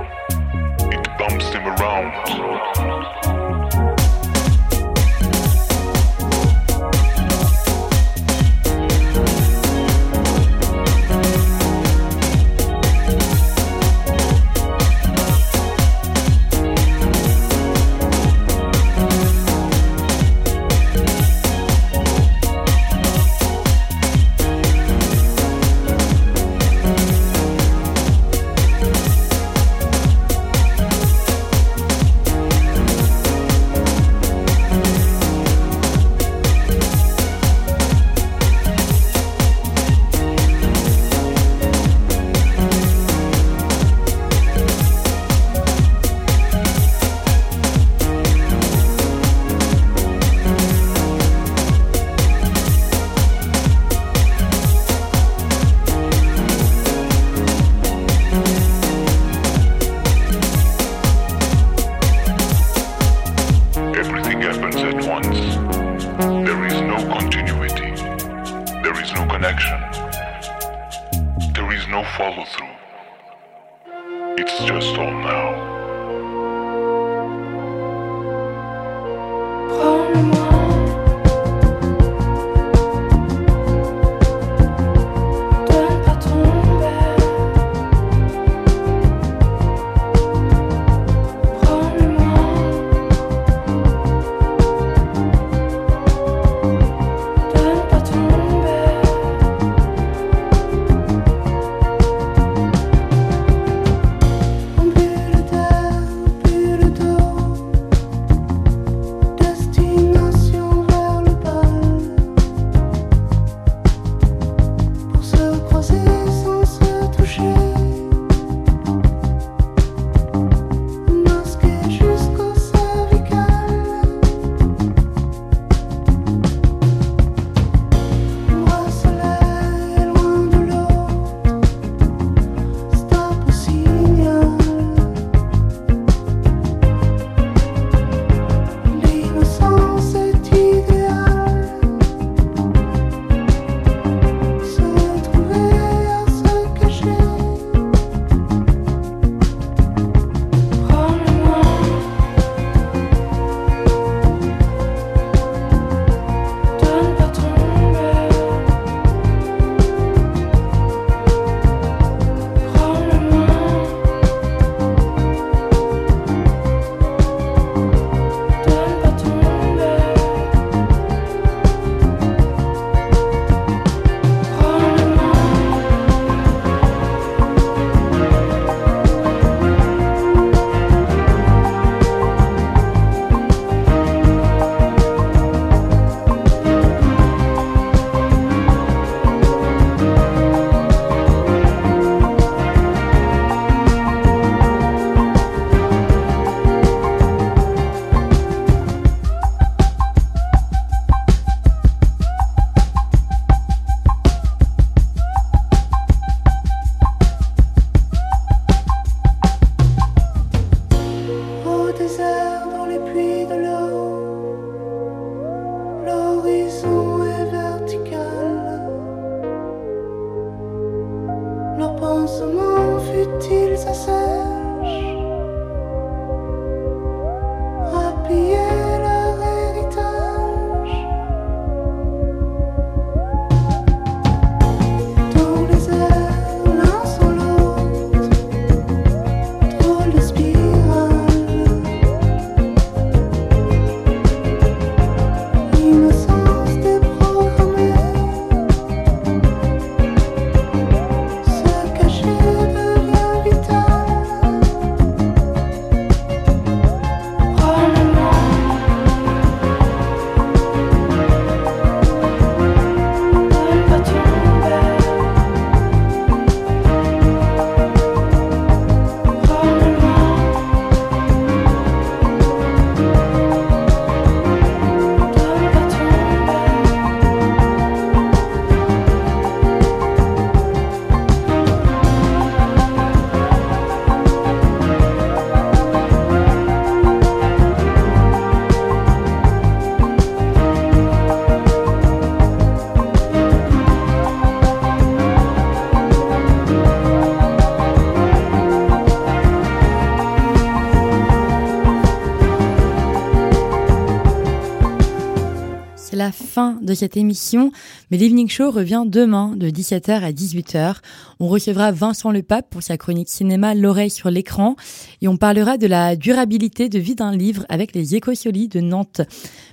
Fin 306.56 306.78
de 306.80 306.94
cette 306.94 307.18
émission, 307.18 307.70
mais 308.10 308.16
l'Evening 308.16 308.48
Show 308.48 308.70
revient 308.70 309.04
demain 309.06 309.54
de 309.56 309.68
17h 309.68 310.22
à 310.22 310.32
18h. 310.32 310.94
On 311.38 311.48
recevra 311.48 311.92
Vincent 311.92 312.30
Lepape 312.30 312.70
pour 312.70 312.82
sa 312.82 312.96
chronique 312.96 313.28
cinéma 313.28 313.74
L'oreille 313.74 314.08
sur 314.08 314.30
l'écran 314.30 314.74
et 315.20 315.28
on 315.28 315.36
parlera 315.36 315.76
de 315.76 315.86
la 315.86 316.16
durabilité 316.16 316.88
de 316.88 316.98
vie 316.98 317.14
d'un 317.14 317.36
livre 317.36 317.66
avec 317.68 317.94
les 317.94 318.14
écosolies 318.14 318.68
de 318.68 318.80
Nantes. 318.80 319.20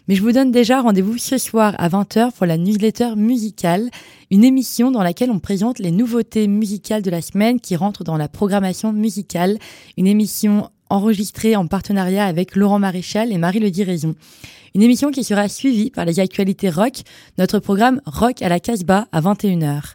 Mais 0.09 0.15
je 0.15 0.21
vous 0.21 0.33
donne 0.33 0.51
déjà 0.51 0.81
rendez-vous 0.81 1.17
ce 1.17 1.37
soir 1.37 1.73
à 1.77 1.87
20h 1.87 2.33
pour 2.33 2.45
la 2.45 2.57
newsletter 2.57 3.15
musicale, 3.15 3.89
une 4.29 4.43
émission 4.43 4.91
dans 4.91 5.03
laquelle 5.03 5.31
on 5.31 5.39
présente 5.39 5.79
les 5.79 5.91
nouveautés 5.91 6.49
musicales 6.49 7.01
de 7.01 7.11
la 7.11 7.21
semaine 7.21 7.61
qui 7.61 7.77
rentrent 7.77 8.03
dans 8.03 8.17
la 8.17 8.27
programmation 8.27 8.91
musicale, 8.91 9.57
une 9.95 10.07
émission 10.07 10.69
enregistrée 10.89 11.55
en 11.55 11.67
partenariat 11.67 12.25
avec 12.25 12.55
Laurent 12.55 12.79
Maréchal 12.79 13.31
et 13.31 13.37
Marie 13.37 13.59
Le 13.59 13.85
Raison. 13.85 14.15
Une 14.75 14.81
émission 14.81 15.11
qui 15.11 15.23
sera 15.23 15.47
suivie 15.49 15.91
par 15.91 16.05
les 16.05 16.19
actualités 16.19 16.69
rock, 16.69 17.01
notre 17.37 17.59
programme 17.59 18.01
Rock 18.05 18.41
à 18.41 18.49
la 18.49 18.59
Casbah 18.59 19.07
à 19.11 19.21
21h. 19.21 19.93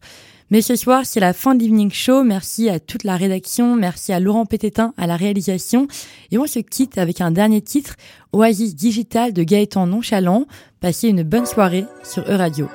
Mais 0.51 0.63
ce 0.63 0.77
soir, 0.77 1.03
c'est 1.05 1.21
la 1.21 1.35
fin 1.35 1.55
de 1.55 1.63
l'Evening 1.63 1.91
Show. 1.91 2.23
Merci 2.23 2.71
à 2.71 2.81
toute 2.81 3.05
la 3.05 3.17
rédaction. 3.17 3.77
Merci 3.77 4.13
à 4.13 4.21
Laurent 4.21 4.47
Pététin 4.47 4.95
à 4.97 5.07
la 5.07 5.17
réalisation. 5.17 5.89
Et 6.31 6.39
on 6.39 6.47
se 6.47 6.61
quitte 6.61 6.97
avec 6.97 7.21
un 7.21 7.31
dernier 7.31 7.61
titre, 7.61 7.97
Oasis 8.33 8.75
Digital 8.75 9.33
de 9.33 9.43
Gaëtan 9.43 9.87
Nonchalant. 9.87 10.47
Passez 10.81 11.09
une 11.09 11.23
bonne 11.23 11.47
soirée 11.47 11.85
sur 12.03 12.23
E-Radio. 12.31 12.69